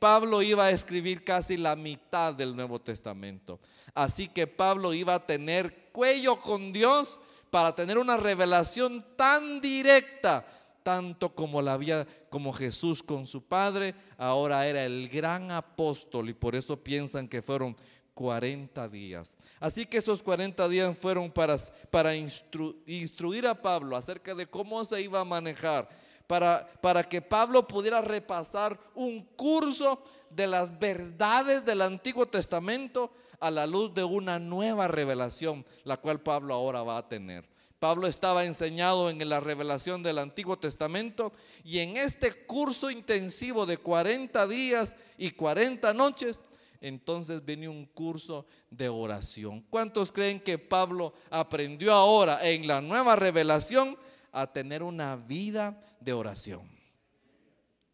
Pablo 0.00 0.42
iba 0.42 0.64
a 0.64 0.70
escribir 0.70 1.22
casi 1.22 1.56
la 1.56 1.76
mitad 1.76 2.34
del 2.34 2.54
Nuevo 2.54 2.80
Testamento. 2.80 3.60
Así 3.94 4.28
que 4.28 4.48
Pablo 4.48 4.92
iba 4.92 5.14
a 5.14 5.24
tener 5.24 5.90
cuello 5.92 6.40
con 6.40 6.72
Dios 6.72 7.20
para 7.54 7.72
tener 7.72 7.98
una 7.98 8.16
revelación 8.16 9.04
tan 9.14 9.60
directa, 9.60 10.44
tanto 10.82 11.36
como 11.36 11.62
la 11.62 11.74
había 11.74 12.04
como 12.28 12.52
Jesús 12.52 13.00
con 13.00 13.28
su 13.28 13.44
Padre, 13.44 13.94
ahora 14.18 14.66
era 14.66 14.84
el 14.84 15.08
gran 15.08 15.52
apóstol 15.52 16.28
y 16.28 16.34
por 16.34 16.56
eso 16.56 16.82
piensan 16.82 17.28
que 17.28 17.42
fueron 17.42 17.76
40 18.12 18.88
días. 18.88 19.36
Así 19.60 19.86
que 19.86 19.98
esos 19.98 20.20
40 20.20 20.68
días 20.68 20.98
fueron 20.98 21.30
para, 21.30 21.56
para 21.92 22.16
instruir 22.16 23.46
a 23.46 23.62
Pablo 23.62 23.96
acerca 23.96 24.34
de 24.34 24.48
cómo 24.48 24.84
se 24.84 25.00
iba 25.02 25.20
a 25.20 25.24
manejar, 25.24 25.88
para, 26.26 26.66
para 26.80 27.04
que 27.04 27.22
Pablo 27.22 27.68
pudiera 27.68 28.00
repasar 28.00 28.76
un 28.96 29.22
curso 29.36 30.02
de 30.28 30.48
las 30.48 30.76
verdades 30.76 31.64
del 31.64 31.82
Antiguo 31.82 32.26
Testamento 32.26 33.12
a 33.40 33.50
la 33.50 33.66
luz 33.66 33.94
de 33.94 34.04
una 34.04 34.38
nueva 34.38 34.88
revelación, 34.88 35.64
la 35.84 35.96
cual 35.96 36.20
Pablo 36.20 36.54
ahora 36.54 36.82
va 36.82 36.98
a 36.98 37.08
tener. 37.08 37.48
Pablo 37.78 38.06
estaba 38.06 38.46
enseñado 38.46 39.10
en 39.10 39.28
la 39.28 39.40
revelación 39.40 40.02
del 40.02 40.18
Antiguo 40.18 40.58
Testamento 40.58 41.34
y 41.64 41.80
en 41.80 41.98
este 41.98 42.46
curso 42.46 42.90
intensivo 42.90 43.66
de 43.66 43.76
40 43.76 44.46
días 44.46 44.96
y 45.18 45.32
40 45.32 45.92
noches, 45.92 46.42
entonces 46.80 47.44
viene 47.44 47.68
un 47.68 47.84
curso 47.84 48.46
de 48.70 48.88
oración. 48.88 49.66
¿Cuántos 49.68 50.12
creen 50.12 50.40
que 50.40 50.58
Pablo 50.58 51.12
aprendió 51.28 51.92
ahora 51.92 52.48
en 52.48 52.66
la 52.66 52.80
nueva 52.80 53.16
revelación 53.16 53.98
a 54.32 54.46
tener 54.50 54.82
una 54.82 55.16
vida 55.16 55.78
de 56.00 56.12
oración? 56.14 56.66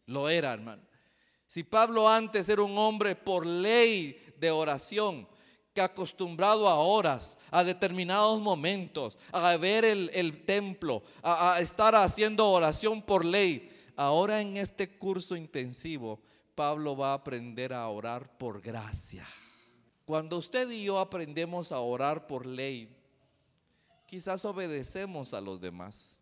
Lo 0.05 0.29
era, 0.29 0.53
hermano. 0.53 0.83
Si 1.47 1.63
Pablo 1.63 2.07
antes 2.07 2.47
era 2.47 2.61
un 2.61 2.77
hombre 2.77 3.13
por 3.13 3.45
ley 3.45 4.20
de 4.41 4.51
oración, 4.51 5.27
que 5.73 5.81
acostumbrado 5.81 6.67
a 6.67 6.75
horas, 6.75 7.37
a 7.49 7.63
determinados 7.63 8.41
momentos, 8.41 9.17
a 9.31 9.55
ver 9.55 9.85
el, 9.85 10.43
templo, 10.45 11.03
a, 11.23 11.59
estar 11.61 11.95
haciendo 11.95 12.49
oración 12.49 13.01
por 13.01 13.23
ley. 13.23 13.69
Ahora 13.95 14.41
en 14.41 14.57
este 14.57 14.97
curso 14.97 15.35
intensivo, 15.35 16.19
Pablo 16.55 16.97
va 16.97 17.11
a 17.11 17.15
aprender 17.15 17.71
a 17.71 17.87
orar 17.87 18.37
por 18.37 18.61
gracia. 18.61 19.25
Cuando 20.03 20.37
usted 20.37 20.69
y 20.71 20.83
yo 20.83 20.99
aprendemos 20.99 21.71
a 21.71 21.79
orar 21.79 22.27
por 22.27 22.45
ley, 22.45 22.93
quizás 24.07 24.43
obedecemos 24.43 25.33
a 25.33 25.39
los 25.39 25.61
demás. 25.61 26.17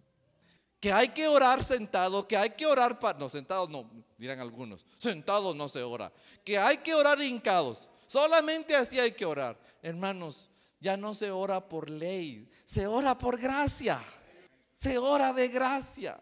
Que 0.80 0.94
hay 0.94 1.10
que 1.10 1.28
orar 1.28 1.64
sentado, 1.64 2.28
que 2.28 2.38
hay 2.38 2.52
que 2.52 2.66
orar. 2.66 3.00
No, 3.18 3.28
sentados 3.28 3.70
no, 3.70 3.90
dirán 4.18 4.40
algunos. 4.40 4.86
Sentados 4.98 5.56
no 5.56 5.68
se 5.68 5.84
ora. 5.84 6.12
Que 6.46 6.58
hay 6.58 6.78
que 6.78 6.94
orar 6.94 7.22
hincados. 7.22 7.90
Solamente 8.10 8.76
así 8.76 9.00
hay 9.00 9.12
que 9.12 9.24
orar. 9.24 9.56
Hermanos, 9.84 10.50
ya 10.80 10.98
no 10.98 11.14
se 11.14 11.30
ora 11.30 11.70
por 11.70 11.92
ley, 11.92 12.50
se 12.66 12.88
ora 12.88 13.16
por 13.16 13.40
gracia. 13.40 14.02
Se 14.74 14.98
ora 14.98 15.32
de 15.32 15.48
gracia. 15.48 16.20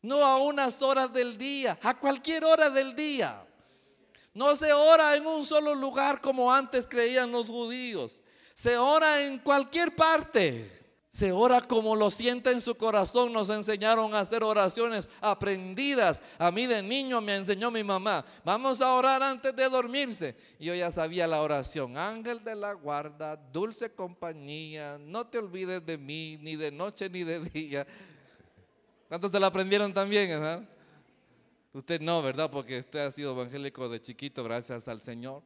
No 0.00 0.24
a 0.24 0.40
unas 0.40 0.80
horas 0.80 1.12
del 1.12 1.36
día, 1.36 1.76
a 1.82 1.98
cualquier 1.98 2.44
hora 2.44 2.70
del 2.70 2.94
día. 2.94 3.44
No 4.32 4.54
se 4.54 4.72
ora 4.72 5.16
en 5.16 5.26
un 5.26 5.44
solo 5.44 5.74
lugar 5.74 6.20
como 6.20 6.52
antes 6.52 6.86
creían 6.86 7.32
los 7.32 7.48
judíos. 7.48 8.22
Se 8.54 8.78
ora 8.78 9.22
en 9.22 9.40
cualquier 9.40 9.96
parte. 9.96 10.70
Se 11.12 11.30
ora 11.30 11.60
como 11.60 11.94
lo 11.94 12.10
siente 12.10 12.50
en 12.52 12.62
su 12.62 12.74
corazón. 12.74 13.34
Nos 13.34 13.50
enseñaron 13.50 14.14
a 14.14 14.20
hacer 14.20 14.42
oraciones 14.42 15.10
aprendidas. 15.20 16.22
A 16.38 16.50
mí 16.50 16.66
de 16.66 16.82
niño 16.82 17.20
me 17.20 17.36
enseñó 17.36 17.70
mi 17.70 17.84
mamá. 17.84 18.24
Vamos 18.46 18.80
a 18.80 18.94
orar 18.94 19.22
antes 19.22 19.54
de 19.54 19.68
dormirse. 19.68 20.34
Y 20.58 20.64
yo 20.64 20.74
ya 20.74 20.90
sabía 20.90 21.26
la 21.26 21.42
oración. 21.42 21.98
Ángel 21.98 22.42
de 22.42 22.54
la 22.54 22.72
guarda, 22.72 23.36
dulce 23.36 23.92
compañía, 23.92 24.98
no 24.98 25.26
te 25.26 25.36
olvides 25.36 25.84
de 25.84 25.98
mí, 25.98 26.38
ni 26.40 26.56
de 26.56 26.72
noche 26.72 27.10
ni 27.10 27.24
de 27.24 27.40
día. 27.40 27.86
¿Cuántos 29.06 29.30
te 29.30 29.38
la 29.38 29.48
aprendieron 29.48 29.92
también, 29.92 30.30
hermano? 30.30 30.66
Usted 31.74 32.00
no, 32.00 32.22
¿verdad? 32.22 32.50
Porque 32.50 32.78
usted 32.78 33.00
ha 33.00 33.10
sido 33.10 33.32
evangélico 33.32 33.86
de 33.90 34.00
chiquito, 34.00 34.42
gracias 34.42 34.88
al 34.88 35.02
Señor. 35.02 35.42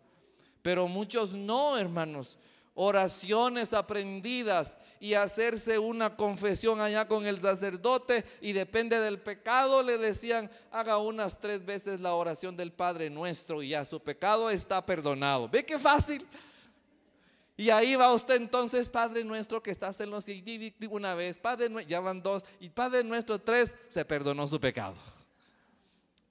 Pero 0.63 0.87
muchos 0.87 1.35
no, 1.37 1.77
hermanos 1.77 2.39
oraciones 2.77 3.73
aprendidas 3.73 4.77
y 5.01 5.15
hacerse 5.15 5.79
una 5.79 6.15
confesión 6.15 6.81
allá 6.81 7.09
con 7.09 7.27
el 7.27 7.41
sacerdote 7.41 8.25
y 8.43 8.53
depende 8.53 9.01
del 9.01 9.19
pecado 9.19 9.83
le 9.83 9.97
decían 9.97 10.51
haga 10.71 10.99
unas 10.99 11.41
tres 11.41 11.65
veces 11.65 12.01
la 12.01 12.13
oración 12.13 12.55
del 12.55 12.73
Padre 12.73 13.09
nuestro 13.09 13.63
y 13.63 13.71
ya 13.71 13.87
su 13.87 13.99
pecado 13.99 14.51
está 14.51 14.85
perdonado. 14.85 15.49
¿Ve 15.49 15.65
qué 15.65 15.79
fácil? 15.79 16.25
Y 17.57 17.71
ahí 17.71 17.97
va 17.97 18.13
usted 18.13 18.35
entonces, 18.35 18.91
Padre 18.91 19.25
nuestro 19.25 19.63
que 19.63 19.71
estás 19.71 19.99
en 20.03 20.11
los 20.11 20.27
una 20.91 21.15
vez, 21.15 21.39
Padre 21.39 21.71
ya 21.87 22.01
van 22.01 22.23
dos, 22.23 22.45
y 22.61 22.69
Padre 22.69 23.03
nuestro 23.03 23.39
tres, 23.39 23.75
se 23.89 24.05
perdonó 24.05 24.47
su 24.47 24.61
pecado. 24.61 24.97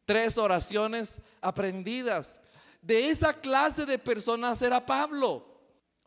Tres 0.06 0.38
oraciones 0.38 1.20
aprendidas. 1.42 2.38
De 2.84 3.10
esa 3.10 3.34
clase 3.34 3.88
de 3.88 3.98
personas 3.98 4.62
era 4.62 4.86
Pablo. 4.86 5.55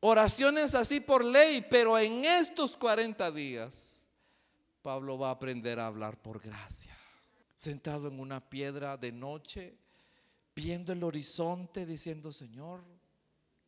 Oraciones 0.01 0.75
así 0.75 1.01
por 1.01 1.25
ley, 1.25 1.67
pero 1.69 1.99
en 1.99 2.25
estos 2.25 2.77
40 2.77 3.33
días 3.33 3.99
Pablo 4.81 5.19
va 5.19 5.29
a 5.29 5.33
aprender 5.33 5.81
a 5.81 5.87
hablar 5.87 6.17
por 6.23 6.41
gracia. 6.41 6.97
Sentado 7.57 8.07
en 8.07 8.21
una 8.21 8.41
piedra 8.41 8.97
de 8.97 9.11
noche, 9.11 9.77
viendo 10.55 10.93
el 10.93 11.03
horizonte, 11.03 11.85
diciendo, 11.85 12.33
Señor, 12.33 12.85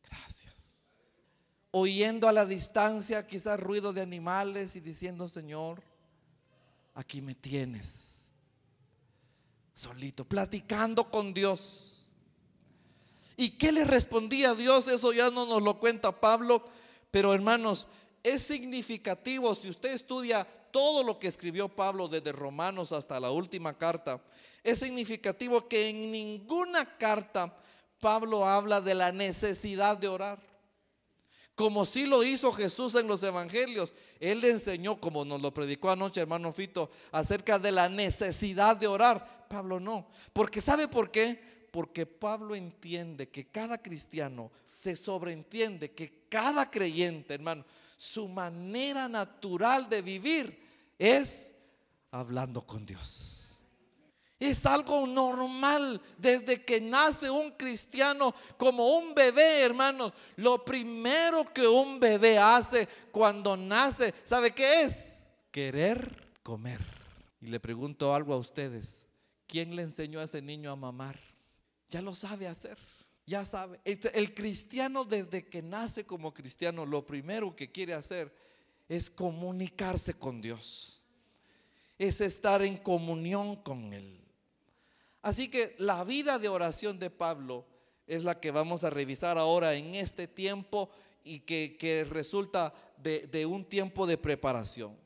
gracias. 0.01 0.89
Oyendo 1.71 2.29
a 2.29 2.31
la 2.31 2.45
distancia 2.45 3.27
quizás 3.27 3.59
ruido 3.59 3.91
de 3.91 4.01
animales 4.01 4.77
y 4.77 4.79
diciendo, 4.79 5.27
Señor, 5.27 5.83
aquí 6.95 7.21
me 7.21 7.35
tienes. 7.35 8.29
Solito, 9.73 10.23
platicando 10.23 11.09
con 11.09 11.33
Dios 11.33 12.00
¿Y 13.41 13.57
qué 13.57 13.71
le 13.71 13.85
respondía 13.85 14.53
Dios? 14.53 14.87
Eso 14.87 15.11
ya 15.13 15.31
no 15.31 15.47
nos 15.47 15.63
lo 15.63 15.79
cuenta 15.79 16.11
Pablo, 16.11 16.63
pero 17.09 17.33
hermanos, 17.33 17.87
es 18.21 18.43
significativo 18.43 19.55
si 19.55 19.67
usted 19.67 19.93
estudia 19.93 20.45
todo 20.69 21.03
lo 21.03 21.17
que 21.17 21.27
escribió 21.27 21.67
Pablo 21.67 22.07
desde 22.07 22.33
Romanos 22.33 22.91
hasta 22.91 23.19
la 23.19 23.31
última 23.31 23.75
carta, 23.75 24.21
es 24.63 24.77
significativo 24.77 25.67
que 25.67 25.89
en 25.89 26.11
ninguna 26.11 26.85
carta 26.99 27.51
Pablo 27.99 28.45
habla 28.45 28.79
de 28.79 28.93
la 28.93 29.11
necesidad 29.11 29.97
de 29.97 30.07
orar. 30.07 30.39
Como 31.55 31.83
si 31.83 32.05
lo 32.05 32.23
hizo 32.23 32.51
Jesús 32.53 32.93
en 32.93 33.07
los 33.07 33.23
evangelios. 33.23 33.95
Él 34.19 34.41
le 34.41 34.51
enseñó, 34.51 35.01
como 35.01 35.25
nos 35.25 35.41
lo 35.41 35.51
predicó 35.51 35.89
anoche 35.89 36.21
hermano 36.21 36.51
Fito, 36.53 36.91
acerca 37.11 37.57
de 37.57 37.71
la 37.71 37.89
necesidad 37.89 38.77
de 38.77 38.85
orar. 38.85 39.47
Pablo 39.49 39.79
no. 39.79 40.11
Porque 40.31 40.61
¿sabe 40.61 40.87
por 40.87 41.09
qué? 41.09 41.50
Porque 41.71 42.05
Pablo 42.05 42.53
entiende 42.53 43.29
que 43.29 43.47
cada 43.47 43.81
cristiano 43.81 44.51
se 44.69 44.95
sobreentiende 44.95 45.91
que 45.91 46.25
cada 46.29 46.69
creyente, 46.69 47.33
hermano, 47.33 47.65
su 47.97 48.27
manera 48.27 49.07
natural 49.07 49.89
de 49.89 50.01
vivir 50.01 50.59
es 50.99 51.55
hablando 52.11 52.61
con 52.61 52.85
Dios. 52.85 53.61
Es 54.39 54.65
algo 54.65 55.05
normal 55.05 56.01
desde 56.17 56.63
que 56.65 56.81
nace 56.81 57.29
un 57.29 57.51
cristiano 57.51 58.33
como 58.57 58.97
un 58.97 59.13
bebé, 59.13 59.61
hermanos. 59.61 60.13
Lo 60.37 60.65
primero 60.65 61.45
que 61.45 61.67
un 61.67 61.99
bebé 61.99 62.39
hace 62.39 62.87
cuando 63.11 63.55
nace, 63.55 64.13
¿sabe 64.23 64.51
qué 64.51 64.83
es? 64.83 65.17
Querer 65.51 66.31
comer. 66.41 66.79
Y 67.39 67.47
le 67.47 67.59
pregunto 67.59 68.15
algo 68.15 68.33
a 68.33 68.37
ustedes. 68.37 69.05
¿quién 69.51 69.75
le 69.75 69.81
enseñó 69.81 70.21
a 70.21 70.23
ese 70.23 70.41
niño 70.41 70.71
a 70.71 70.77
mamar? 70.77 71.19
Ya 71.91 72.01
lo 72.01 72.15
sabe 72.15 72.47
hacer, 72.47 72.77
ya 73.25 73.45
sabe. 73.45 73.79
El 73.83 74.33
cristiano 74.33 75.03
desde 75.03 75.45
que 75.45 75.61
nace 75.61 76.05
como 76.05 76.33
cristiano, 76.33 76.85
lo 76.85 77.05
primero 77.05 77.53
que 77.53 77.69
quiere 77.69 77.93
hacer 77.93 78.33
es 78.87 79.09
comunicarse 79.09 80.13
con 80.13 80.41
Dios, 80.41 81.03
es 81.99 82.21
estar 82.21 82.61
en 82.61 82.77
comunión 82.77 83.57
con 83.57 83.91
Él. 83.93 84.21
Así 85.21 85.49
que 85.49 85.75
la 85.77 86.03
vida 86.05 86.39
de 86.39 86.47
oración 86.47 86.97
de 86.97 87.09
Pablo 87.09 87.65
es 88.07 88.23
la 88.23 88.39
que 88.39 88.51
vamos 88.51 88.85
a 88.85 88.89
revisar 88.89 89.37
ahora 89.37 89.75
en 89.75 89.93
este 89.93 90.27
tiempo 90.27 90.89
y 91.25 91.41
que, 91.41 92.07
resulta 92.09 92.73
de, 92.97 93.45
un 93.45 93.65
tiempo 93.65 94.07
de 94.07 94.17
preparación. 94.17 94.97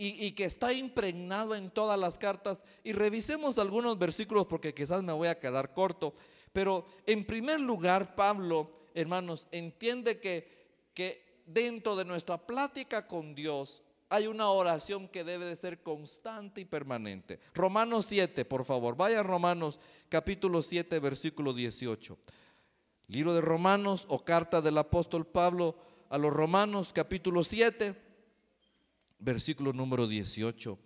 Y, 0.00 0.30
que 0.32 0.44
está 0.44 0.72
impregnado 0.72 1.56
en 1.56 1.70
todas 1.70 1.98
las 1.98 2.18
cartas. 2.18 2.64
Y 2.84 2.92
revisemos 2.92 3.58
algunos 3.58 3.98
versículos 3.98 4.46
porque 4.46 4.72
quizás 4.72 5.02
me 5.02 5.12
voy 5.12 5.26
a 5.26 5.38
quedar 5.40 5.72
corto. 5.72 6.14
Pero 6.52 6.86
en 7.04 7.26
primer 7.26 7.60
lugar, 7.60 8.14
Pablo, 8.14 8.70
hermanos, 8.94 9.48
entiende 9.50 10.20
que, 10.20 10.48
que 10.94 11.42
dentro 11.46 11.96
de 11.96 12.04
nuestra 12.04 12.38
plática 12.38 13.08
con 13.08 13.34
Dios 13.34 13.82
hay 14.10 14.26
una 14.26 14.48
oración 14.50 15.08
que 15.08 15.24
debe 15.24 15.44
de 15.44 15.56
ser 15.56 15.82
constante 15.82 16.60
y 16.60 16.64
permanente. 16.64 17.40
Romanos 17.52 18.06
7, 18.06 18.44
por 18.44 18.64
favor. 18.64 18.96
Vaya 18.96 19.20
a 19.20 19.24
Romanos 19.24 19.80
capítulo 20.08 20.62
7, 20.62 20.98
versículo 21.00 21.52
18. 21.52 22.16
Libro 23.08 23.34
de 23.34 23.40
Romanos 23.40 24.06
o 24.08 24.24
carta 24.24 24.60
del 24.60 24.78
apóstol 24.78 25.26
Pablo 25.26 25.76
a 26.10 26.18
los 26.18 26.32
Romanos 26.32 26.92
capítulo 26.92 27.44
7, 27.44 27.94
versículo 29.18 29.72
número 29.72 30.06
18 30.06 30.78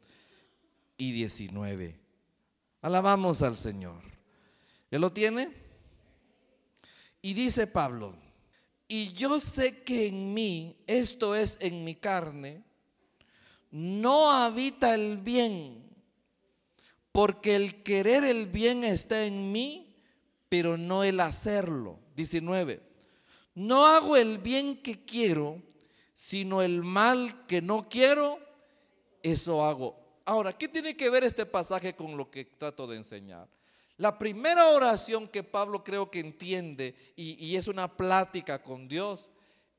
y 0.96 1.12
19. 1.12 1.98
Alabamos 2.80 3.42
al 3.42 3.56
Señor. 3.56 4.02
¿Ya 4.90 4.98
lo 4.98 5.12
tiene? 5.12 5.50
Y 7.22 7.34
dice 7.34 7.66
Pablo, 7.66 8.14
y 8.88 9.12
yo 9.12 9.40
sé 9.40 9.82
que 9.84 10.08
en 10.08 10.34
mí, 10.34 10.76
esto 10.86 11.34
es 11.34 11.56
en 11.60 11.84
mi 11.84 11.94
carne, 11.94 12.62
no 13.70 14.30
habita 14.30 14.94
el 14.94 15.18
bien, 15.18 15.82
porque 17.10 17.56
el 17.56 17.82
querer 17.82 18.24
el 18.24 18.48
bien 18.48 18.84
está 18.84 19.24
en 19.24 19.50
mí, 19.50 19.96
pero 20.48 20.76
no 20.76 21.04
el 21.04 21.20
hacerlo. 21.20 21.98
19. 22.16 22.82
No 23.54 23.86
hago 23.86 24.16
el 24.16 24.38
bien 24.38 24.82
que 24.82 25.04
quiero, 25.04 25.62
sino 26.14 26.62
el 26.62 26.82
mal 26.82 27.46
que 27.46 27.62
no 27.62 27.88
quiero, 27.88 28.38
eso 29.22 29.64
hago. 29.64 29.96
Ahora, 30.24 30.52
¿qué 30.52 30.68
tiene 30.68 30.96
que 30.96 31.10
ver 31.10 31.24
este 31.24 31.46
pasaje 31.46 31.94
con 31.94 32.16
lo 32.16 32.30
que 32.30 32.44
trato 32.44 32.86
de 32.86 32.96
enseñar? 32.96 33.48
La 33.96 34.18
primera 34.18 34.70
oración 34.70 35.28
que 35.28 35.42
Pablo 35.42 35.84
creo 35.84 36.10
que 36.10 36.20
entiende 36.20 36.94
y, 37.14 37.54
es 37.56 37.68
una 37.68 37.96
plática 37.96 38.62
con 38.62 38.88
Dios 38.88 39.30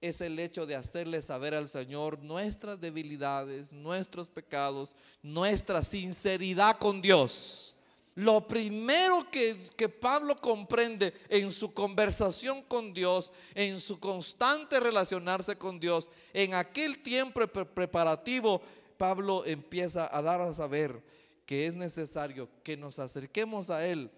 es 0.01 0.21
el 0.21 0.37
hecho 0.37 0.65
de 0.65 0.75
hacerle 0.75 1.21
saber 1.21 1.53
al 1.55 1.69
Señor 1.69 2.19
nuestras 2.19 2.79
debilidades, 2.79 3.73
nuestros 3.73 4.29
pecados, 4.29 4.95
nuestra 5.21 5.81
sinceridad 5.81 6.77
con 6.77 7.01
Dios. 7.01 7.72
Lo 8.15 8.47
primero 8.47 9.27
que, 9.31 9.71
que, 9.75 9.89
Pablo 9.89 10.39
comprende 10.39 11.13
en 11.29 11.51
su 11.51 11.73
conversación 11.73 12.61
con 12.61 12.93
Dios, 12.93 13.31
en 13.55 13.79
su 13.79 13.99
constante 13.99 14.79
relacionarse 14.79 15.55
con 15.57 15.79
Dios, 15.79 16.11
en 16.31 16.53
aquel 16.53 17.01
tiempo 17.01 17.41
preparativo, 17.47 18.61
Pablo 18.97 19.43
empieza 19.45 20.15
a 20.15 20.21
dar 20.21 20.41
a 20.41 20.53
saber 20.53 21.01
que 21.45 21.65
es 21.65 21.75
necesario 21.75 22.49
que 22.63 22.77
nos 22.77 22.99
acerquemos 22.99 23.69
a 23.69 23.85
Él, 23.85 24.11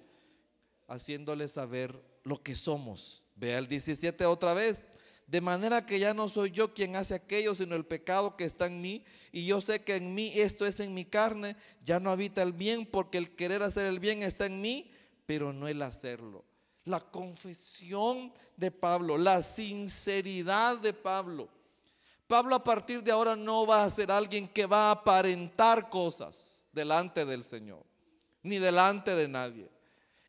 haciéndole 0.88 1.48
saber 1.48 2.00
lo 2.24 2.42
que 2.42 2.56
somos. 2.56 3.24
Vea 3.36 3.58
el 3.58 3.68
17 3.68 4.26
otra 4.26 4.54
vez. 4.54 4.88
De 5.28 5.42
manera 5.42 5.86
que 5.86 5.98
ya 5.98 6.14
no 6.14 6.30
soy 6.30 6.52
yo 6.52 6.74
quien 6.74 6.96
hace 6.96 7.16
aquello, 7.16 7.56
sino 7.56 7.76
el 7.76 7.86
pecado 7.86 8.38
que 8.38 8.46
está 8.46 8.68
en 8.68 8.80
mí. 8.80 9.04
Y 9.32 9.46
yo 9.46 9.60
sé 9.60 9.84
que 9.84 9.96
en 9.96 10.14
mí 10.14 10.32
esto 10.36 10.66
es 10.66 10.80
en 10.80 10.94
mi 10.94 11.06
carne. 11.06 11.56
Ya 11.84 12.00
no 12.00 12.12
habita 12.12 12.44
el 12.44 12.54
bien 12.54 12.86
porque 12.86 13.18
el 13.18 13.36
querer 13.36 13.64
hacer 13.64 13.88
el 13.88 14.00
bien 14.00 14.22
está 14.22 14.46
en 14.46 14.62
mí, 14.62 14.92
pero 15.26 15.52
no 15.52 15.68
el 15.68 15.82
hacerlo. 15.82 16.46
La 16.84 17.00
confesión 17.00 18.32
de 18.56 18.70
Pablo, 18.70 19.18
la 19.18 19.42
sinceridad 19.42 20.78
de 20.78 20.94
Pablo. 20.94 21.50
Pablo 22.28 22.56
a 22.56 22.64
partir 22.64 23.04
de 23.04 23.12
ahora 23.12 23.36
no 23.36 23.66
va 23.66 23.84
a 23.84 23.90
ser 23.90 24.12
alguien 24.12 24.48
que 24.48 24.66
va 24.66 24.90
a 24.90 24.92
aparentar 24.92 25.90
cosas 25.90 26.66
delante 26.72 27.26
del 27.26 27.44
Señor, 27.44 27.84
ni 28.44 28.60
delante 28.60 29.16
de 29.16 29.28
nadie. 29.28 29.70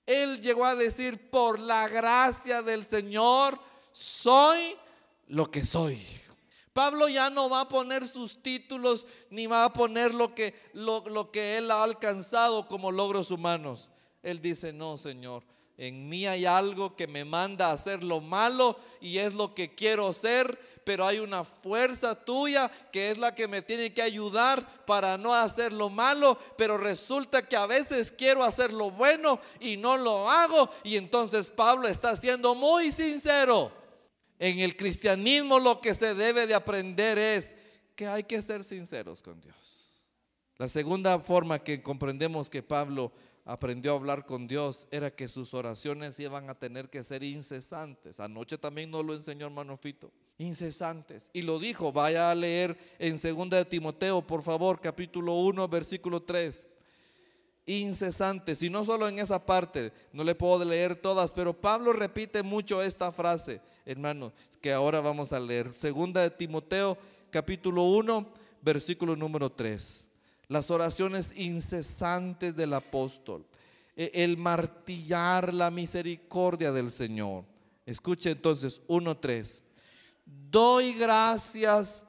Él 0.07 0.41
llegó 0.41 0.65
a 0.65 0.77
decir, 0.77 1.31
por 1.31 1.59
la 1.59 1.89
gracia 1.89 2.63
del 2.63 2.85
Señor, 2.85 3.59
soy 3.93 4.77
lo 5.27 5.51
que 5.51 5.65
soy. 5.65 6.01
Pablo 6.73 7.09
ya 7.09 7.31
no 7.31 7.49
va 7.49 7.63
a 7.63 7.69
poner 7.69 8.07
sus 8.07 8.43
títulos 8.43 9.07
ni 9.31 9.47
va 9.47 9.65
a 9.65 9.73
poner 9.73 10.13
lo 10.13 10.35
que, 10.35 10.55
lo, 10.75 11.03
lo 11.09 11.31
que 11.31 11.57
él 11.57 11.71
ha 11.71 11.83
alcanzado 11.83 12.69
como 12.69 12.93
logros 12.93 13.31
humanos. 13.31 13.89
Él 14.23 14.43
dice, 14.43 14.75
no, 14.75 14.99
Señor, 14.99 15.43
en 15.79 16.09
mí 16.09 16.27
hay 16.27 16.47
algo 16.47 16.97
que 16.97 17.07
me 17.07 17.25
manda 17.25 17.69
a 17.69 17.73
hacer 17.73 18.03
lo 18.03 18.21
malo 18.21 18.79
y 19.01 19.19
es 19.19 19.35
lo 19.35 19.55
que 19.55 19.75
quiero 19.75 20.13
ser, 20.13 20.59
pero 20.85 21.07
hay 21.07 21.19
una 21.19 21.45
fuerza 21.45 22.15
tuya 22.15 22.71
que 22.93 23.11
es 23.11 23.19
la 23.19 23.35
que 23.35 23.49
me 23.49 23.63
tiene 23.63 23.93
que 23.93 24.03
ayudar 24.03 24.67
para 24.87 25.19
no 25.19 25.35
hacer 25.35 25.73
lo 25.73 25.91
malo, 25.91 26.39
pero 26.57 26.79
resulta 26.79 27.47
que 27.47 27.57
a 27.57 27.67
veces 27.67 28.13
quiero 28.13 28.45
hacer 28.45 28.73
lo 28.73 28.91
bueno 28.91 29.41
y 29.61 29.77
no 29.77 29.97
lo 29.97 30.31
hago. 30.31 30.71
Y 30.85 30.97
entonces 30.97 31.51
Pablo 31.51 31.89
está 31.89 32.17
siendo 32.17 32.55
muy 32.55 32.93
sincero. 32.93 33.86
En 34.39 34.59
el 34.59 34.77
cristianismo 34.77 35.59
lo 35.59 35.81
que 35.81 35.95
se 35.95 36.15
debe 36.15 36.47
de 36.47 36.55
aprender 36.55 37.19
es 37.19 37.55
que 37.95 38.07
hay 38.07 38.25
que 38.25 38.43
ser 38.43 38.65
sinceros 38.65 39.23
con 39.23 39.41
Dios. 39.41 40.03
La 40.59 40.69
segunda 40.69 41.19
forma 41.19 41.59
que 41.59 41.83
comprendemos 41.83 42.51
que 42.51 42.63
Pablo 42.63 43.13
aprendió 43.45 43.93
a 43.93 43.97
hablar 43.97 44.27
con 44.27 44.47
Dios 44.49 44.87
era 44.91 45.15
que 45.15 45.29
sus 45.29 45.55
oraciones 45.55 46.19
iban 46.19 46.51
a 46.51 46.59
tener 46.59 46.91
que 46.91 47.05
ser 47.05 47.23
incesantes. 47.23 48.21
Anoche 48.21 48.59
también 48.59 48.91
nos 48.91 49.05
lo 49.05 49.15
enseñó 49.15 49.47
hermano 49.47 49.77
Fito. 49.77 50.13
Incesantes. 50.39 51.31
Y 51.33 51.43
lo 51.43 51.59
dijo, 51.59 51.93
vaya 51.93 52.31
a 52.31 52.35
leer 52.35 52.77
en 52.99 53.13
2 53.13 53.51
de 53.51 53.65
Timoteo, 53.65 54.27
por 54.27 54.43
favor, 54.43 54.81
capítulo 54.81 55.35
1, 55.35 55.69
versículo 55.69 56.23
3 56.23 56.69
incesantes. 57.67 58.63
Y 58.63 58.71
no 58.71 58.85
solo 58.85 59.09
en 59.09 59.19
esa 59.19 59.45
parte, 59.45 59.93
no 60.13 60.25
le 60.25 60.35
puedo 60.35 60.65
leer 60.65 60.97
todas, 60.97 61.33
pero 61.33 61.53
Pablo 61.53 61.93
repite 61.93 62.43
mucho 62.43 62.81
esta 62.83 63.13
frase 63.13 63.61
hermanos, 63.87 64.33
que 64.61 64.73
ahora 64.73 65.01
vamos 65.01 65.33
a 65.33 65.41
leer. 65.41 65.73
Segunda 65.73 66.21
de 66.21 66.31
Timoteo, 66.31 66.99
capítulo 67.31 67.85
1, 67.85 68.27
versículo 68.61 69.15
número 69.15 69.51
3. 69.51 70.09
Las 70.49 70.71
oraciones 70.71 71.33
incesantes 71.37 72.57
del 72.57 72.75
apóstol. 72.75 73.47
E, 73.97 74.11
el 74.13 74.37
martillar 74.37 75.55
la 75.55 75.71
misericordia 75.71 76.73
del 76.73 76.91
Señor. 76.91 77.45
Escuche 77.87 78.31
entonces 78.31 78.83
1.3. 78.89 79.63
Doy 80.51 80.93
gracias 80.95 82.05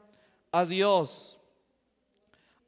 a 0.52 0.66
Dios, 0.66 1.40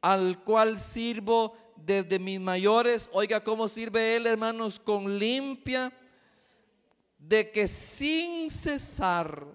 al 0.02 0.44
cual 0.44 0.80
sirvo 0.80 1.54
desde 1.86 2.20
mis 2.20 2.40
mayores. 2.40 3.10
Oiga 3.14 3.44
cómo 3.44 3.68
sirve 3.68 4.16
Él, 4.16 4.28
hermanos, 4.28 4.80
con 4.80 5.18
limpia 5.20 5.92
de 7.18 7.52
que 7.52 7.68
sin 7.68 8.50
cesar 8.50 9.46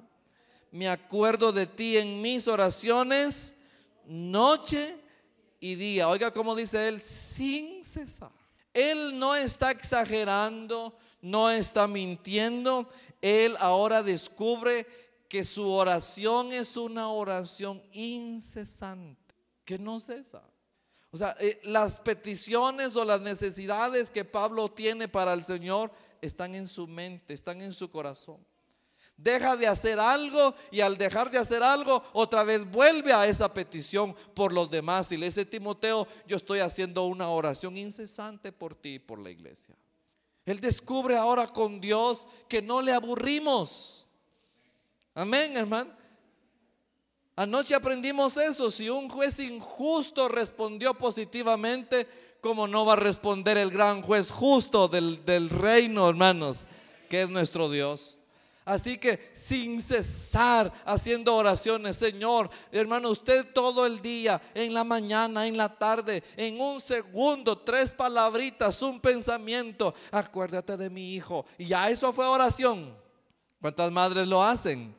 me 0.75 0.89
acuerdo 0.89 1.53
de 1.53 1.69
ti 1.69 1.99
en 1.99 2.21
mis 2.21 2.49
oraciones, 2.49 3.55
noche 4.07 4.97
y 5.61 5.77
día. 5.77 6.09
Oiga 6.09 6.33
cómo 6.33 6.57
dice 6.57 6.89
él, 6.89 7.01
sin 7.01 7.85
cesar. 7.85 8.33
Él 8.73 9.17
no 9.17 9.37
está 9.37 9.71
exagerando, 9.71 10.99
no 11.23 11.49
está 11.49 11.87
mintiendo. 11.87 12.89
Él 13.23 13.57
ahora 13.61 14.03
descubre 14.03 14.85
que 15.29 15.45
su 15.45 15.71
oración 15.71 16.53
es 16.53 16.77
una 16.77 17.09
oración 17.09 17.81
incesante, 17.93 19.33
que 19.65 19.79
no 19.79 20.01
cesa. 20.01 20.43
O 21.15 21.17
sea, 21.17 21.37
eh, 21.39 21.61
las 21.63 22.01
peticiones 22.01 22.97
o 22.97 23.05
las 23.05 23.21
necesidades 23.21 24.11
que 24.11 24.25
Pablo 24.25 24.69
tiene 24.69 25.07
para 25.07 25.33
el 25.33 25.45
Señor 25.45 25.93
están 26.21 26.57
en 26.57 26.67
su 26.67 26.89
mente, 26.89 27.35
están 27.35 27.61
en 27.61 27.73
su 27.73 27.89
corazón. 27.89 28.45
Deja 29.17 29.57
de 29.57 29.69
hacer 29.69 30.01
algo 30.01 30.57
y 30.73 30.81
al 30.81 30.99
dejar 30.99 31.31
de 31.31 31.39
hacer 31.39 31.63
algo, 31.63 32.03
otra 32.15 32.43
vez 32.43 32.69
vuelve 32.69 33.13
a 33.13 33.29
esa 33.29 33.55
petición 33.55 34.17
por 34.35 34.53
los 34.53 34.69
demás. 34.69 35.13
Y 35.13 35.17
le 35.17 35.27
dice 35.27 35.45
Timoteo, 35.45 36.09
yo 36.27 36.37
estoy 36.37 36.59
haciendo 36.59 37.07
una 37.07 37.29
oración 37.29 37.77
incesante 37.77 38.51
por 38.51 38.75
ti 38.75 38.95
y 38.95 38.99
por 38.99 39.21
la 39.21 39.31
iglesia. 39.31 39.77
Él 40.45 40.59
descubre 40.59 41.17
ahora 41.17 41.47
con 41.47 41.81
Dios 41.81 42.27
que 42.49 42.61
no 42.61 42.83
le 42.83 42.93
aburrimos. 42.93 44.09
Amén, 45.15 45.57
hermano. 45.57 45.93
Anoche 47.37 47.75
aprendimos 47.75 48.37
eso. 48.37 48.71
Si 48.71 48.89
un 48.89 49.09
juez 49.09 49.41
injusto 49.41 50.29
respondió 50.29 50.95
positivamente, 50.95 52.07
¿cómo 52.41 52.69
no 52.69 52.85
va 52.85 52.93
a 52.93 52.97
responder 52.97 53.57
el 53.59 53.71
gran 53.71 54.03
juez 54.03 54.31
justo 54.31 54.87
del, 54.87 55.25
del 55.25 55.51
reino, 55.51 56.09
hermanos, 56.09 56.65
que 57.09 57.23
es 57.23 57.29
nuestro 57.29 57.69
Dios? 57.69 58.21
Así 58.65 58.97
que 58.97 59.31
sin 59.35 59.81
cesar 59.83 60.73
haciendo 60.87 61.35
oraciones, 61.35 61.99
Señor, 61.99 62.49
hermano, 62.73 63.11
usted 63.11 63.53
todo 63.53 63.85
el 63.85 64.01
día, 64.01 64.41
en 64.55 64.73
la 64.73 64.85
mañana, 64.85 65.47
en 65.47 65.57
la 65.57 65.69
tarde, 65.69 66.25
en 66.37 66.59
un 66.59 66.81
segundo, 66.81 67.59
tres 67.59 67.93
palabritas, 67.93 68.81
un 68.81 69.01
pensamiento, 69.01 69.95
acuérdate 70.11 70.79
de 70.79 70.89
mi 70.89 71.15
hijo. 71.15 71.45
Y 71.59 71.67
ya 71.67 71.91
eso 71.91 72.11
fue 72.13 72.25
oración. 72.25 72.97
¿Cuántas 73.61 73.91
madres 73.93 74.27
lo 74.27 74.43
hacen? 74.43 74.95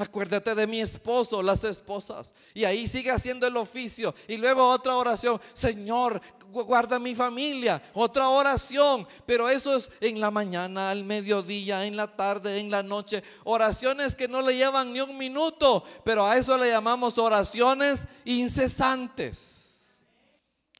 Acuérdate 0.00 0.54
de 0.54 0.68
mi 0.68 0.80
esposo, 0.80 1.42
las 1.42 1.64
esposas. 1.64 2.32
Y 2.54 2.64
ahí 2.64 2.86
sigue 2.86 3.10
haciendo 3.10 3.48
el 3.48 3.56
oficio. 3.56 4.14
Y 4.28 4.36
luego 4.36 4.68
otra 4.68 4.94
oración. 4.94 5.40
Señor, 5.52 6.22
guarda 6.52 7.00
mi 7.00 7.16
familia. 7.16 7.82
Otra 7.94 8.28
oración. 8.28 9.08
Pero 9.26 9.48
eso 9.48 9.74
es 9.74 9.90
en 10.00 10.20
la 10.20 10.30
mañana, 10.30 10.90
al 10.90 11.02
mediodía, 11.02 11.84
en 11.84 11.96
la 11.96 12.06
tarde, 12.06 12.58
en 12.58 12.70
la 12.70 12.84
noche. 12.84 13.24
Oraciones 13.42 14.14
que 14.14 14.28
no 14.28 14.40
le 14.40 14.56
llevan 14.56 14.92
ni 14.92 15.00
un 15.00 15.18
minuto. 15.18 15.82
Pero 16.04 16.24
a 16.24 16.36
eso 16.36 16.56
le 16.56 16.70
llamamos 16.70 17.18
oraciones 17.18 18.06
incesantes. 18.24 19.67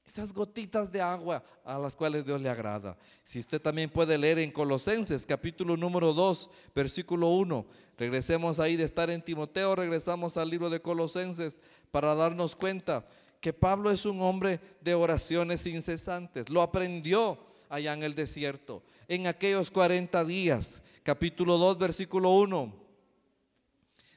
Esas 0.08 0.32
gotitas 0.32 0.90
de 0.90 1.02
agua 1.02 1.44
a 1.62 1.78
las 1.78 1.94
cuales 1.94 2.24
Dios 2.24 2.40
le 2.40 2.48
agrada. 2.48 2.96
Si 3.22 3.38
usted 3.38 3.60
también 3.60 3.90
puede 3.90 4.16
leer 4.16 4.38
en 4.38 4.50
Colosenses 4.50 5.26
capítulo 5.26 5.76
número 5.76 6.14
2, 6.14 6.48
versículo 6.74 7.28
1. 7.28 7.66
Regresemos 7.98 8.58
ahí 8.58 8.76
de 8.76 8.84
estar 8.84 9.10
en 9.10 9.20
Timoteo, 9.20 9.76
regresamos 9.76 10.38
al 10.38 10.48
libro 10.48 10.70
de 10.70 10.80
Colosenses 10.80 11.60
para 11.90 12.14
darnos 12.14 12.56
cuenta 12.56 13.06
que 13.38 13.52
Pablo 13.52 13.90
es 13.90 14.06
un 14.06 14.22
hombre 14.22 14.60
de 14.80 14.94
oraciones 14.94 15.66
incesantes. 15.66 16.48
Lo 16.48 16.62
aprendió 16.62 17.38
allá 17.68 17.92
en 17.92 18.02
el 18.02 18.14
desierto, 18.14 18.82
en 19.08 19.26
aquellos 19.26 19.70
40 19.70 20.24
días. 20.24 20.82
Capítulo 21.02 21.58
2, 21.58 21.76
versículo 21.76 22.30
1. 22.30 22.74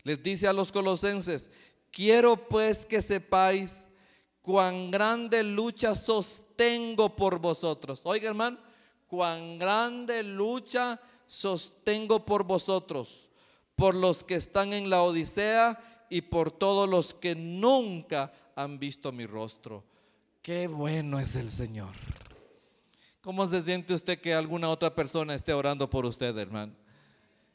Les 0.03 0.23
dice 0.23 0.47
a 0.47 0.53
los 0.53 0.71
colosenses, 0.71 1.51
quiero 1.91 2.47
pues 2.47 2.85
que 2.85 3.01
sepáis 3.01 3.87
cuán 4.41 4.91
grande 4.91 5.43
lucha 5.43 5.95
sostengo 5.95 7.15
por 7.15 7.39
vosotros. 7.39 8.01
Oiga 8.03 8.29
hermano, 8.29 8.57
cuán 9.07 9.59
grande 9.59 10.23
lucha 10.23 10.99
sostengo 11.25 12.25
por 12.25 12.43
vosotros, 12.43 13.29
por 13.75 13.95
los 13.95 14.23
que 14.23 14.35
están 14.35 14.73
en 14.73 14.89
la 14.89 15.03
Odisea 15.03 15.79
y 16.09 16.21
por 16.21 16.51
todos 16.51 16.89
los 16.89 17.13
que 17.13 17.35
nunca 17.35 18.33
han 18.55 18.79
visto 18.79 19.11
mi 19.11 19.25
rostro. 19.25 19.83
Qué 20.41 20.67
bueno 20.67 21.19
es 21.19 21.35
el 21.35 21.49
Señor. 21.49 21.93
¿Cómo 23.21 23.45
se 23.45 23.61
siente 23.61 23.93
usted 23.93 24.19
que 24.19 24.33
alguna 24.33 24.69
otra 24.69 24.93
persona 24.93 25.35
esté 25.35 25.53
orando 25.53 25.87
por 25.89 26.05
usted, 26.05 26.35
hermano? 26.37 26.73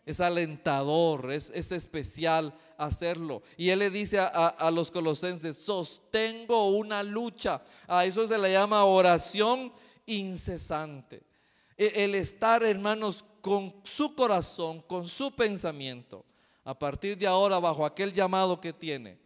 Es 0.06 0.20
alentador, 0.20 1.30
es, 1.32 1.50
es 1.54 1.72
especial 1.72 2.54
hacerlo. 2.78 3.42
Y 3.56 3.70
él 3.70 3.80
le 3.80 3.90
dice 3.90 4.18
a, 4.18 4.70
los 4.72 4.90
colosenses, 4.90 5.56
sostengo 5.56 6.70
una 6.70 7.02
lucha. 7.02 7.62
A 7.86 8.04
eso 8.06 8.26
se 8.26 8.38
le 8.38 8.52
llama 8.52 8.84
oración 8.84 9.72
incesante. 10.06 11.22
E, 11.76 12.04
el 12.04 12.14
estar, 12.14 12.62
hermanos, 12.62 13.24
con 13.40 13.74
su 13.82 14.14
corazón, 14.14 14.80
con 14.82 15.06
su 15.06 15.34
pensamiento, 15.34 16.24
a 16.64 16.78
partir 16.78 17.18
de 17.18 17.26
ahora 17.26 17.58
bajo 17.58 17.84
aquel 17.84 18.12
llamado 18.12 18.60
que 18.60 18.72
tiene, 18.72 19.18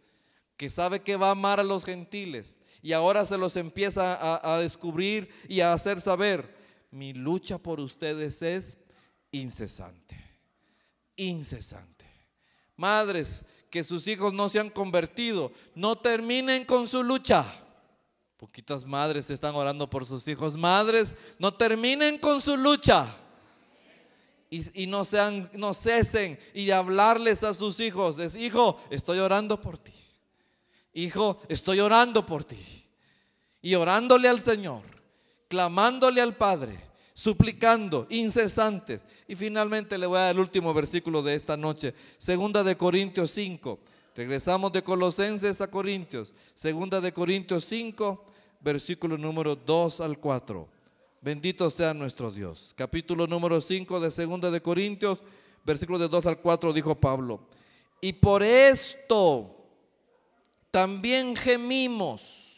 que 0.57 0.69
sabe 0.69 1.01
que 1.01 1.15
va 1.15 1.29
a 1.29 1.31
amar 1.31 1.59
a 1.59 1.63
los 1.63 1.85
gentiles 1.85 2.57
y 2.83 2.93
ahora 2.93 3.25
se 3.25 3.37
los 3.37 3.55
empieza 3.55 4.47
a 4.47 4.59
descubrir 4.59 5.29
y 5.47 5.61
a 5.61 5.73
hacer 5.73 6.01
saber, 6.01 6.55
mi 6.91 7.13
lucha 7.13 7.57
por 7.57 7.79
ustedes 7.79 8.41
es 8.41 8.77
incesante, 9.31 10.30
incesante. 11.25 12.05
Madres 12.75 13.45
que 13.69 13.83
sus 13.83 14.07
hijos 14.07 14.33
no 14.33 14.49
se 14.49 14.59
han 14.59 14.69
convertido, 14.69 15.51
no 15.75 15.97
terminen 15.97 16.65
con 16.65 16.87
su 16.87 17.03
lucha. 17.03 17.45
Poquitas 18.37 18.83
madres 18.83 19.29
están 19.29 19.55
orando 19.55 19.89
por 19.89 20.05
sus 20.05 20.27
hijos. 20.27 20.57
Madres, 20.57 21.15
no 21.37 21.53
terminen 21.53 22.17
con 22.17 22.41
su 22.41 22.57
lucha. 22.57 23.07
Y, 24.49 24.87
no, 24.87 25.05
sean, 25.05 25.49
no 25.53 25.73
cesen 25.73 26.37
y 26.53 26.71
hablarles 26.71 27.43
a 27.43 27.53
sus 27.53 27.79
hijos. 27.79 28.19
Es, 28.19 28.35
hijo, 28.35 28.81
estoy 28.89 29.19
orando 29.19 29.61
por 29.61 29.77
ti. 29.77 29.93
Hijo, 30.93 31.39
estoy 31.47 31.79
orando 31.79 32.25
por 32.25 32.43
ti. 32.43 32.59
Y 33.61 33.75
orándole 33.75 34.27
al 34.27 34.41
Señor, 34.41 34.83
clamándole 35.47 36.19
al 36.19 36.35
Padre, 36.35 36.90
suplicando, 37.13 38.07
incesantes. 38.09 39.05
Y 39.27 39.35
finalmente 39.35 39.97
le 39.97 40.07
voy 40.07 40.17
a 40.17 40.21
dar 40.21 40.35
el 40.35 40.39
último 40.39 40.73
versículo 40.73 41.21
de 41.21 41.35
esta 41.35 41.57
noche, 41.57 41.93
segunda 42.17 42.63
de 42.63 42.75
Corintios 42.75 43.31
5. 43.31 43.79
Regresamos 44.15 44.71
de 44.73 44.83
Colosenses 44.83 45.61
a 45.61 45.71
Corintios, 45.71 46.33
segunda 46.53 46.99
de 46.99 47.13
Corintios 47.13 47.65
5, 47.65 48.25
versículo 48.59 49.17
número 49.17 49.55
2 49.55 50.01
al 50.01 50.17
4. 50.17 50.67
Bendito 51.21 51.69
sea 51.69 51.93
nuestro 51.93 52.31
Dios. 52.31 52.73
Capítulo 52.75 53.27
número 53.27 53.61
5 53.61 53.99
de 53.99 54.11
segunda 54.11 54.49
de 54.51 54.61
Corintios, 54.61 55.23
versículo 55.63 55.99
de 55.99 56.07
2 56.09 56.25
al 56.25 56.39
4 56.39 56.73
dijo 56.73 56.95
Pablo. 56.95 57.41
Y 58.01 58.13
por 58.13 58.41
esto 58.41 59.55
también 60.71 61.35
gemimos, 61.35 62.50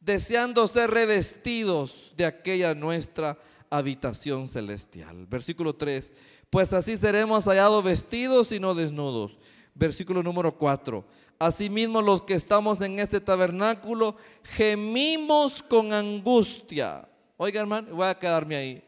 deseando 0.00 0.66
ser 0.66 0.90
revestidos 0.90 2.12
de 2.16 2.24
aquella 2.24 2.74
nuestra 2.74 3.38
habitación 3.68 4.48
celestial. 4.48 5.26
Versículo 5.26 5.74
3, 5.74 6.12
pues 6.48 6.72
así 6.72 6.96
seremos 6.96 7.44
hallados 7.44 7.84
vestidos 7.84 8.50
y 8.52 8.58
no 8.58 8.74
desnudos. 8.74 9.38
Versículo 9.74 10.22
número 10.22 10.56
4, 10.56 11.04
asimismo 11.38 12.02
los 12.02 12.22
que 12.24 12.34
estamos 12.34 12.80
en 12.80 12.98
este 12.98 13.20
tabernáculo 13.20 14.16
gemimos 14.42 15.62
con 15.62 15.92
angustia. 15.92 17.08
Oiga 17.36 17.60
hermano, 17.60 17.94
voy 17.94 18.06
a 18.06 18.18
quedarme 18.18 18.56
ahí. 18.56 18.84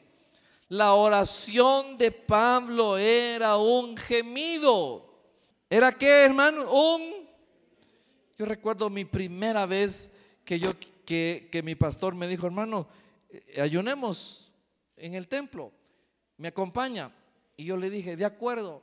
La 0.69 0.95
oración 0.95 1.99
de 1.99 2.11
Pablo 2.11 2.97
era 2.97 3.57
un 3.59 3.97
gemido. 3.97 5.07
¿Era 5.69 5.93
qué, 5.93 6.25
hermano? 6.25 6.71
Un 6.71 7.23
yo 8.39 8.47
recuerdo 8.47 8.91
mi 8.91 9.05
primera 9.05 9.67
vez 9.67 10.11
que 10.45 10.59
yo 10.59 10.73
que, 11.05 11.49
que 11.51 11.63
mi 11.63 11.75
pastor 11.75 12.15
me 12.15 12.29
dijo, 12.29 12.47
hermano, 12.47 12.89
eh, 13.29 13.61
ayunemos 13.61 14.53
en 14.97 15.15
el 15.15 15.29
templo, 15.29 15.73
me 16.37 16.49
acompaña. 16.49 17.13
Y 17.57 17.65
yo 17.65 17.77
le 17.77 17.91
dije, 17.91 18.17
de 18.17 18.25
acuerdo. 18.25 18.83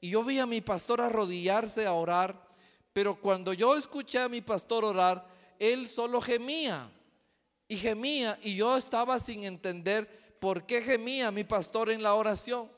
Y 0.00 0.10
yo 0.10 0.22
vi 0.24 0.38
a 0.38 0.46
mi 0.46 0.60
pastor 0.60 1.00
arrodillarse 1.00 1.86
a 1.86 1.94
orar, 1.94 2.48
pero 2.92 3.20
cuando 3.20 3.52
yo 3.52 3.76
escuché 3.76 4.18
a 4.18 4.28
mi 4.28 4.40
pastor 4.40 4.84
orar, 4.84 5.26
él 5.58 5.88
solo 5.88 6.20
gemía 6.20 6.90
y 7.68 7.76
gemía 7.76 8.38
y 8.42 8.56
yo 8.56 8.76
estaba 8.76 9.18
sin 9.18 9.44
entender 9.44 10.36
por 10.40 10.66
qué 10.66 10.82
gemía 10.82 11.30
mi 11.30 11.44
pastor 11.44 11.90
en 11.90 12.02
la 12.02 12.14
oración. 12.14 12.70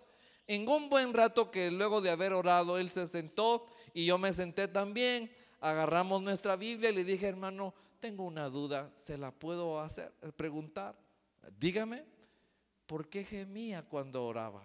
En 0.47 0.69
un 0.69 0.89
buen 0.89 1.13
rato 1.13 1.51
que 1.51 1.73
luego 1.73 2.01
de 2.01 2.11
haber 2.11 2.33
orado, 2.33 2.79
él 2.79 2.91
se 2.91 3.07
sentó 3.09 3.67
y 3.93 4.05
yo 4.05 4.19
me 4.19 4.33
senté 4.33 4.69
también 4.69 5.31
agarramos 5.61 6.23
nuestra 6.23 6.57
Biblia 6.57 6.91
y 6.91 6.95
le 6.95 7.05
dije, 7.05 7.27
hermano, 7.27 7.75
tengo 7.97 8.25
una 8.25 8.49
duda, 8.49 8.91
¿se 8.95 9.19
la 9.19 9.31
puedo 9.31 9.81
hacer? 9.81 10.13
Preguntar. 10.37 10.97
Dígame, 11.59 12.05
¿por 12.87 13.09
qué 13.09 13.25
gemía 13.25 13.83
cuando 13.83 14.25
oraba? 14.25 14.63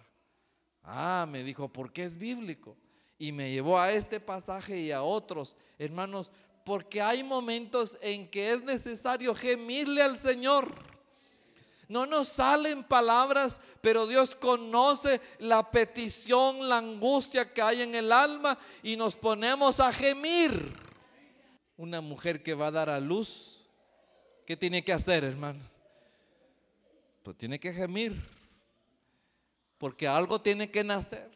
Ah, 0.84 1.28
me 1.30 1.44
dijo, 1.44 1.68
porque 1.68 2.04
es 2.04 2.18
bíblico. 2.18 2.78
Y 3.18 3.32
me 3.32 3.52
llevó 3.52 3.80
a 3.80 3.92
este 3.92 4.20
pasaje 4.20 4.80
y 4.80 4.92
a 4.92 5.04
otros. 5.04 5.56
Hermanos, 5.78 6.32
porque 6.64 7.02
hay 7.02 7.24
momentos 7.24 7.98
en 8.02 8.30
que 8.30 8.52
es 8.52 8.64
necesario 8.64 9.36
gemirle 9.36 10.02
al 10.02 10.18
Señor. 10.18 10.74
No 11.88 12.06
nos 12.06 12.30
salen 12.30 12.84
palabras, 12.84 13.60
pero 13.82 14.08
Dios 14.08 14.34
conoce 14.34 15.20
la 15.40 15.70
petición, 15.72 16.70
la 16.70 16.78
angustia 16.78 17.54
que 17.54 17.62
hay 17.62 17.82
en 17.82 17.96
el 17.96 18.12
alma 18.12 18.58
y 18.82 18.96
nos 18.96 19.18
ponemos 19.18 19.80
a 19.82 19.92
gemir. 19.92 20.91
Una 21.82 22.00
mujer 22.00 22.44
que 22.44 22.54
va 22.54 22.68
a 22.68 22.72
dar 22.72 22.92
a 22.92 23.00
luz, 23.00 23.62
¿qué 24.46 24.56
tiene 24.56 24.84
que 24.84 24.94
hacer, 24.94 25.24
hermano? 25.24 25.60
Pues 27.24 27.36
tiene 27.40 27.60
que 27.60 27.74
gemir, 27.74 28.22
porque 29.80 30.08
algo 30.08 30.40
tiene 30.40 30.70
que 30.70 30.84
nacer. 30.84 31.32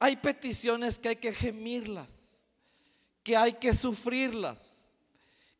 Hay 0.00 0.16
peticiones 0.16 0.98
que 0.98 1.10
hay 1.10 1.16
que 1.16 1.32
gemirlas, 1.32 2.40
que 3.22 3.36
hay 3.36 3.52
que 3.52 3.72
sufrirlas. 3.72 4.90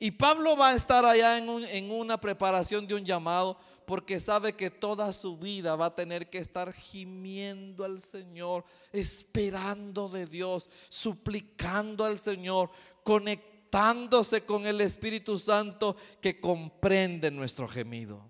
Y 0.01 0.11
Pablo 0.11 0.57
va 0.57 0.71
a 0.71 0.75
estar 0.75 1.05
allá 1.05 1.39
en, 1.39 1.93
una 1.93 2.19
preparación 2.19 2.89
de 2.89 2.97
un 2.97 3.05
llamado 3.05 3.57
porque 3.87 4.19
sabe 4.19 4.55
que 4.55 4.71
toda 4.71 5.13
su 5.13 5.39
vida 5.39 5.77
va 5.77 5.87
a 5.87 5.95
tener 5.95 6.29
que 6.29 6.39
estar 6.39 6.73
gimiendo 6.73 7.85
al 7.85 8.01
Señor, 8.01 8.65
esperando 8.93 10.09
de 10.09 10.27
Dios, 10.27 10.69
suplicando 10.89 12.05
al 12.05 12.19
Señor, 12.19 12.71
conectándose 13.05 14.45
con 14.45 14.67
el 14.67 14.81
Espíritu 14.81 15.39
Santo 15.39 15.97
que 16.21 16.41
comprende 16.41 17.31
nuestro 17.31 17.69
gemido. 17.69 18.29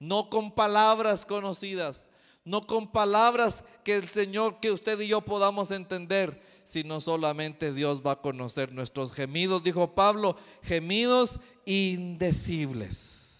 No 0.00 0.28
con 0.30 0.52
palabras 0.52 1.24
conocidas, 1.26 2.08
no 2.44 2.66
con 2.66 2.90
palabras 2.90 3.64
que 3.84 3.94
el 3.96 4.08
Señor, 4.08 4.58
que 4.60 4.72
usted 4.72 4.98
y 5.00 5.08
yo 5.08 5.20
podamos 5.20 5.70
entender, 5.70 6.42
sino 6.64 7.00
solamente 7.00 7.72
Dios 7.72 8.02
va 8.04 8.12
a 8.12 8.20
conocer 8.20 8.72
nuestros 8.72 9.12
gemidos, 9.12 9.62
dijo 9.62 9.94
Pablo, 9.94 10.36
gemidos 10.62 11.38
indecibles. 11.66 13.30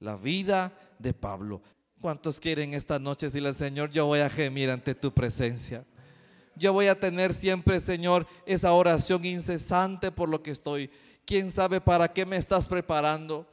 La 0.00 0.16
vida 0.16 0.72
de 0.98 1.12
Pablo. 1.12 1.60
¿Cuántos 2.00 2.40
quieren 2.40 2.72
esta 2.74 2.98
noche 2.98 3.26
decirle, 3.26 3.52
Señor, 3.52 3.90
yo 3.90 4.06
voy 4.06 4.20
a 4.20 4.30
gemir 4.30 4.70
ante 4.70 4.94
tu 4.94 5.12
presencia? 5.12 5.84
Yo 6.58 6.72
voy 6.72 6.88
a 6.88 6.98
tener 6.98 7.32
siempre, 7.32 7.80
Señor, 7.80 8.26
esa 8.44 8.72
oración 8.72 9.24
incesante 9.24 10.10
por 10.10 10.28
lo 10.28 10.42
que 10.42 10.50
estoy. 10.50 10.90
¿Quién 11.24 11.50
sabe 11.50 11.80
para 11.80 12.12
qué 12.12 12.26
me 12.26 12.36
estás 12.36 12.66
preparando? 12.66 13.46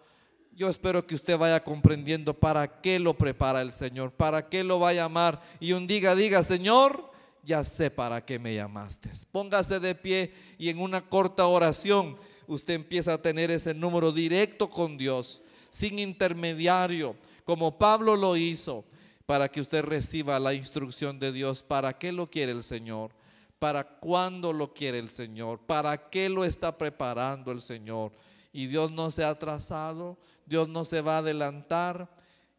Yo 0.56 0.70
espero 0.70 1.06
que 1.06 1.16
usted 1.16 1.38
vaya 1.38 1.64
comprendiendo 1.64 2.34
para 2.34 2.82
qué 2.82 2.98
lo 2.98 3.18
prepara 3.18 3.62
el 3.62 3.72
Señor, 3.72 4.12
para 4.12 4.48
qué 4.48 4.64
lo 4.64 4.80
va 4.80 4.90
a 4.90 4.94
llamar. 4.94 5.42
Y 5.60 5.74
un 5.74 5.86
diga, 5.86 6.16
diga, 6.16 6.42
Señor, 6.44 7.12
ya 7.44 7.64
sé 7.64 7.92
para 7.92 8.26
qué 8.26 8.40
me 8.40 8.56
llamaste. 8.56 9.12
Póngase 9.32 9.80
de 9.80 9.94
pie 9.94 10.34
y 10.58 10.70
en 10.70 10.80
una 10.80 11.08
corta 11.08 11.46
oración 11.46 12.18
usted 12.48 12.74
empieza 12.74 13.14
a 13.14 13.22
tener 13.22 13.52
ese 13.52 13.74
número 13.74 14.12
directo 14.12 14.70
con 14.70 14.98
Dios, 14.98 15.42
sin 15.70 16.00
intermediario, 16.00 17.16
como 17.44 17.78
Pablo 17.78 18.16
lo 18.16 18.38
hizo, 18.38 18.86
para 19.26 19.50
que 19.50 19.62
usted 19.62 19.84
reciba 19.84 20.40
la 20.40 20.54
instrucción 20.54 21.20
de 21.20 21.32
Dios. 21.32 21.64
¿Para 21.64 21.98
qué 21.98 22.12
lo 22.12 22.30
quiere 22.30 22.52
el 22.52 22.64
Señor? 22.64 23.12
¿Para 23.60 23.84
cuándo 23.84 24.54
lo 24.54 24.74
quiere 24.74 25.00
el 25.00 25.10
Señor? 25.10 25.60
¿Para 25.60 26.10
qué 26.10 26.30
lo 26.30 26.46
está 26.46 26.78
preparando 26.78 27.52
el 27.52 27.62
Señor? 27.62 28.12
Y 28.52 28.68
Dios 28.68 28.92
no 28.92 29.12
se 29.12 29.24
ha 29.24 29.30
atrasado, 29.30 30.18
Dios 30.46 30.70
no 30.70 30.86
se 30.86 31.02
va 31.02 31.16
a 31.16 31.20
adelantar 31.20 32.10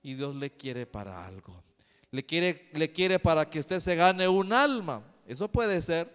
y 0.02 0.14
Dios 0.14 0.34
le 0.34 0.50
quiere 0.50 0.86
para 0.86 1.26
algo. 1.26 1.62
Le 2.10 2.24
quiere, 2.24 2.68
le 2.72 2.92
quiere 2.92 3.18
para 3.18 3.48
que 3.48 3.60
usted 3.60 3.78
se 3.78 3.94
gane 3.94 4.28
un 4.28 4.52
alma. 4.52 5.02
Eso 5.26 5.48
puede 5.48 5.80
ser. 5.80 6.14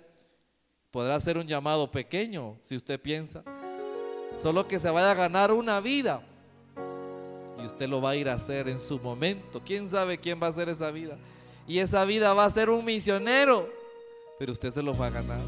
Podrá 0.89 1.19
ser 1.19 1.37
un 1.37 1.47
llamado 1.47 1.89
pequeño, 1.89 2.57
si 2.63 2.75
usted 2.75 3.01
piensa. 3.01 3.43
Solo 4.37 4.67
que 4.67 4.79
se 4.79 4.89
vaya 4.89 5.11
a 5.11 5.15
ganar 5.15 5.51
una 5.51 5.79
vida. 5.79 6.21
Y 7.61 7.65
usted 7.65 7.87
lo 7.87 8.01
va 8.01 8.11
a 8.11 8.15
ir 8.15 8.27
a 8.27 8.33
hacer 8.33 8.67
en 8.67 8.79
su 8.79 8.99
momento. 8.99 9.61
¿Quién 9.63 9.87
sabe 9.87 10.17
quién 10.17 10.41
va 10.41 10.47
a 10.47 10.49
hacer 10.49 10.69
esa 10.69 10.89
vida? 10.91 11.17
Y 11.67 11.77
esa 11.79 12.03
vida 12.05 12.33
va 12.33 12.45
a 12.45 12.49
ser 12.49 12.69
un 12.69 12.83
misionero. 12.83 13.69
Pero 14.39 14.53
usted 14.53 14.73
se 14.73 14.81
lo 14.81 14.95
va 14.95 15.07
a 15.07 15.09
ganar. 15.11 15.39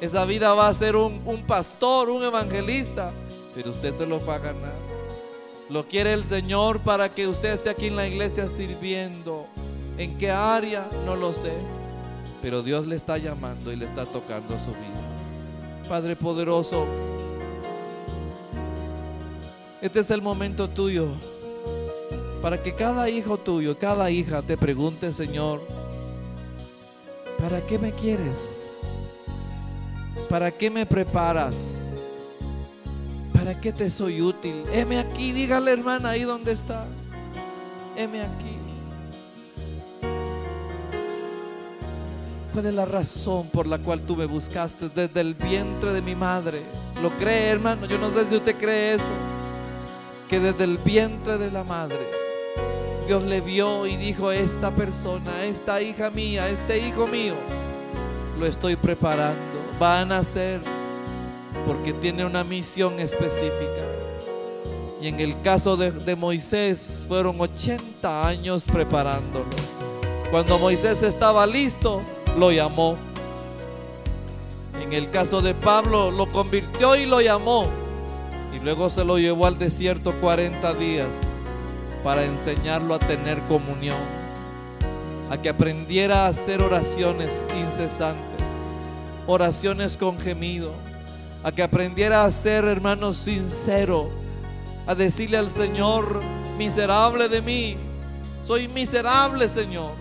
Esa 0.00 0.24
vida 0.24 0.54
va 0.54 0.68
a 0.68 0.74
ser 0.74 0.94
un, 0.94 1.20
un 1.26 1.44
pastor, 1.46 2.08
un 2.08 2.22
evangelista. 2.22 3.10
Pero 3.54 3.70
usted 3.70 3.92
se 3.92 4.06
lo 4.06 4.24
va 4.24 4.36
a 4.36 4.38
ganar. 4.38 4.74
Lo 5.68 5.84
quiere 5.86 6.12
el 6.12 6.24
Señor 6.24 6.80
para 6.80 7.08
que 7.08 7.26
usted 7.26 7.52
esté 7.52 7.70
aquí 7.70 7.86
en 7.88 7.96
la 7.96 8.06
iglesia 8.06 8.48
sirviendo. 8.48 9.46
¿En 9.98 10.16
qué 10.18 10.30
área? 10.30 10.88
No 11.04 11.16
lo 11.16 11.34
sé. 11.34 11.52
Pero 12.42 12.62
Dios 12.62 12.86
le 12.86 12.96
está 12.96 13.18
llamando 13.18 13.72
y 13.72 13.76
le 13.76 13.86
está 13.86 14.06
tocando 14.06 14.58
su 14.58 14.70
vida. 14.70 15.88
Padre 15.88 16.14
poderoso, 16.14 16.86
este 19.82 20.00
es 20.00 20.10
el 20.10 20.22
momento 20.22 20.68
tuyo 20.68 21.08
para 22.42 22.62
que 22.62 22.74
cada 22.74 23.08
hijo 23.10 23.36
tuyo, 23.38 23.78
cada 23.78 24.10
hija 24.10 24.42
te 24.42 24.56
pregunte, 24.56 25.12
Señor, 25.12 25.60
¿para 27.38 27.60
qué 27.66 27.78
me 27.78 27.92
quieres? 27.92 28.66
¿Para 30.28 30.50
qué 30.50 30.70
me 30.70 30.86
preparas? 30.86 31.92
¿Para 33.34 33.60
qué 33.60 33.72
te 33.72 33.90
soy 33.90 34.22
útil? 34.22 34.64
Heme 34.72 34.98
aquí, 34.98 35.32
dígale 35.32 35.72
hermana 35.72 36.10
ahí 36.10 36.22
donde 36.22 36.52
está. 36.52 36.86
Heme 37.96 38.22
aquí. 38.22 38.56
¿Cuál 42.52 42.66
es 42.66 42.74
la 42.74 42.84
razón 42.84 43.48
por 43.48 43.66
la 43.66 43.78
cual 43.78 44.00
tú 44.02 44.16
me 44.16 44.26
buscaste 44.26 44.88
desde 44.88 45.20
el 45.20 45.34
vientre 45.34 45.92
de 45.92 46.02
mi 46.02 46.14
madre? 46.14 46.62
¿Lo 47.00 47.10
cree, 47.16 47.48
hermano? 47.48 47.86
Yo 47.86 47.98
no 47.98 48.10
sé 48.10 48.26
si 48.26 48.36
usted 48.36 48.56
cree 48.56 48.94
eso. 48.94 49.12
Que 50.28 50.40
desde 50.40 50.64
el 50.64 50.78
vientre 50.78 51.38
de 51.38 51.50
la 51.50 51.64
madre, 51.64 52.19
Dios 53.10 53.24
le 53.24 53.40
vio 53.40 53.86
y 53.86 53.96
dijo, 53.96 54.30
esta 54.30 54.70
persona, 54.70 55.44
esta 55.44 55.82
hija 55.82 56.10
mía, 56.10 56.48
este 56.48 56.78
hijo 56.78 57.08
mío, 57.08 57.34
lo 58.38 58.46
estoy 58.46 58.76
preparando. 58.76 59.40
Va 59.82 59.98
a 59.98 60.04
nacer 60.04 60.60
porque 61.66 61.92
tiene 61.92 62.24
una 62.24 62.44
misión 62.44 63.00
específica. 63.00 63.82
Y 65.02 65.08
en 65.08 65.18
el 65.18 65.34
caso 65.42 65.76
de, 65.76 66.14
Moisés 66.14 67.04
fueron 67.08 67.40
80 67.40 68.28
años 68.28 68.62
preparándolo. 68.62 69.56
Cuando 70.30 70.60
Moisés 70.60 71.02
estaba 71.02 71.48
listo, 71.48 72.02
lo 72.38 72.52
llamó. 72.52 72.96
En 74.80 74.92
el 74.92 75.10
caso 75.10 75.40
de 75.40 75.54
Pablo, 75.54 76.12
lo 76.12 76.28
convirtió 76.28 76.94
y 76.94 77.06
lo 77.06 77.20
llamó. 77.20 77.66
Y 78.54 78.64
luego 78.64 78.88
se 78.88 79.04
lo 79.04 79.18
llevó 79.18 79.46
al 79.46 79.58
desierto 79.58 80.12
40 80.20 80.74
días 80.74 81.39
para 82.02 82.24
enseñarlo 82.24 82.94
a 82.94 82.98
tener 82.98 83.40
comunión, 83.42 84.00
a 85.30 85.36
que 85.36 85.48
aprendiera 85.48 86.26
a 86.26 86.28
hacer 86.28 86.62
oraciones 86.62 87.46
incesantes, 87.56 88.46
oraciones 89.26 89.96
con 89.96 90.18
gemido 90.18 90.72
a 91.42 91.52
que 91.52 91.62
aprendiera 91.62 92.24
a 92.24 92.30
ser, 92.30 92.64
hermano, 92.64 93.12
sincero, 93.12 94.10
a 94.86 94.94
decirle 94.94 95.38
al 95.38 95.50
Señor, 95.50 96.20
miserable 96.58 97.28
de 97.28 97.40
mí, 97.40 97.76
soy 98.44 98.68
miserable, 98.68 99.48
Señor. 99.48 99.92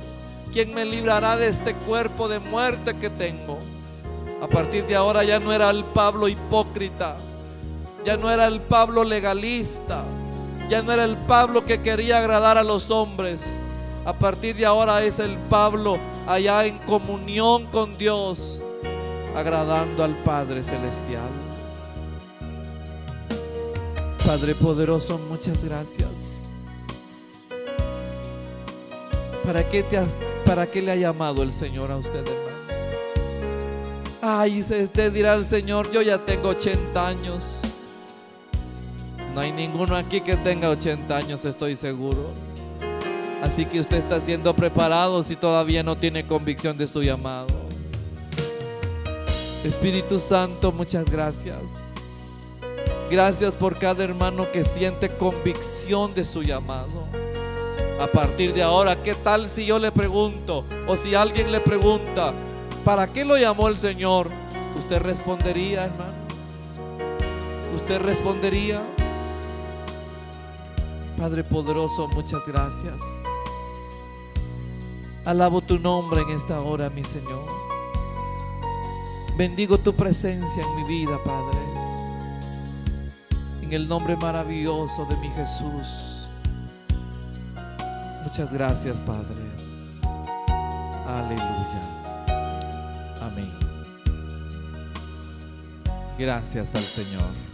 ¿Quién 0.52 0.74
me 0.74 0.84
librará 0.84 1.38
de 1.38 1.48
este 1.48 1.76
cuerpo 1.76 2.28
de 2.28 2.40
muerte 2.40 2.96
que 2.96 3.10
tengo? 3.10 3.60
A 4.42 4.48
partir 4.48 4.86
de 4.86 4.96
ahora 4.96 5.24
ya 5.24 5.40
no 5.40 5.54
era 5.54 5.70
el 5.70 5.84
Pablo 5.84 6.28
hipócrita, 6.28 7.16
ya 8.04 8.18
no 8.18 8.32
era 8.32 8.46
el 8.46 8.60
Pablo 8.60 9.04
legalista, 9.04 10.04
ya 10.70 10.84
no 10.84 10.92
era 10.92 11.04
el 11.04 11.18
Pablo 11.18 11.66
que 11.66 11.82
quería 11.82 12.20
agradar 12.20 12.58
a 12.58 12.64
los 12.64 12.92
hombres. 12.92 13.58
A 14.06 14.14
partir 14.14 14.56
de 14.56 14.66
ahora 14.66 15.04
es 15.04 15.20
el 15.20 15.36
Pablo 15.50 15.98
allá 16.28 16.66
en 16.66 16.78
comunión 16.80 17.66
con 17.68 17.92
Dios, 17.98 18.62
agradando 19.36 20.04
al 20.04 20.16
Padre 20.18 20.64
Celestial. 20.64 21.30
Padre 24.26 24.54
poderoso, 24.54 25.18
muchas 25.30 25.64
gracias. 25.64 26.38
¿Para 29.44 29.68
qué, 29.68 29.82
te 29.82 29.98
has, 29.98 30.20
¿Para 30.46 30.68
qué 30.68 30.82
le 30.82 30.92
ha 30.92 30.96
llamado 30.96 31.42
el 31.42 31.52
Señor 31.52 31.92
a 31.92 31.98
usted, 31.98 32.20
hermano? 32.20 32.50
Ay, 34.22 34.60
usted 34.60 35.12
dirá 35.12 35.34
al 35.34 35.46
Señor, 35.46 35.92
yo 35.92 36.04
ya 36.04 36.20
tengo 36.20 36.50
80 36.50 37.08
años. 37.08 37.69
No 39.34 39.42
hay 39.42 39.52
ninguno 39.52 39.96
aquí 39.96 40.22
que 40.22 40.36
tenga 40.38 40.70
80 40.70 41.16
años, 41.16 41.46
estoy 41.46 41.76
seguro. 41.76 42.32
Así 43.42 43.66
que 43.66 43.80
usted 43.80 43.98
está 43.98 44.20
siendo 44.20 44.54
preparado 44.56 45.24
si 45.24 45.36
todavía 45.36 45.84
no 45.84 45.96
tiene 45.98 46.26
convicción 46.26 46.78
de 46.78 46.88
su 46.88 47.02
llamado. 47.02 47.48
Espíritu 49.64 50.20
Santo, 50.20 50.72
muchas 50.72 51.10
gracias. 51.10 51.58
Gracias 53.10 53.56
por 53.56 53.78
cada 53.78 54.04
hermano 54.04 54.52
que 54.52 54.64
siente 54.64 55.10
convicción 55.10 56.14
de 56.14 56.26
su 56.26 56.44
llamado. 56.44 57.08
A 58.00 58.08
partir 58.08 58.54
de 58.54 58.62
ahora, 58.62 59.02
¿qué 59.02 59.14
tal 59.14 59.50
si 59.50 59.66
yo 59.66 59.80
le 59.80 59.92
pregunto 59.92 60.64
o 60.88 60.96
si 60.96 61.16
alguien 61.16 61.52
le 61.52 61.60
pregunta, 61.60 62.34
¿para 62.86 63.08
qué 63.08 63.26
lo 63.26 63.38
llamó 63.38 63.68
el 63.68 63.78
Señor? 63.78 64.30
¿Usted 64.78 65.02
respondería, 65.02 65.86
hermano? 65.86 66.14
¿Usted 67.76 68.00
respondería? 68.02 68.82
Padre 71.20 71.44
poderoso, 71.44 72.08
muchas 72.08 72.48
gracias. 72.48 73.02
Alabo 75.26 75.60
tu 75.60 75.78
nombre 75.78 76.22
en 76.22 76.30
esta 76.30 76.62
hora, 76.62 76.90
mi 76.90 77.04
Señor. 77.04 77.46
Bendigo 79.38 79.78
tu 79.78 79.94
presencia 79.94 80.64
en 80.64 80.76
mi 80.78 80.84
vida, 80.88 81.18
Padre. 81.26 81.60
En 83.62 83.74
el 83.74 83.86
nombre 83.90 84.16
maravilloso 84.16 85.06
de 85.08 85.18
mi 85.18 85.28
Jesús. 85.32 86.26
Muchas 88.24 88.54
gracias, 88.54 89.02
Padre. 89.02 89.36
Aleluya. 91.06 91.82
Amén. 93.22 93.52
Gracias 96.18 96.76
al 96.76 96.82
Señor. 96.82 97.49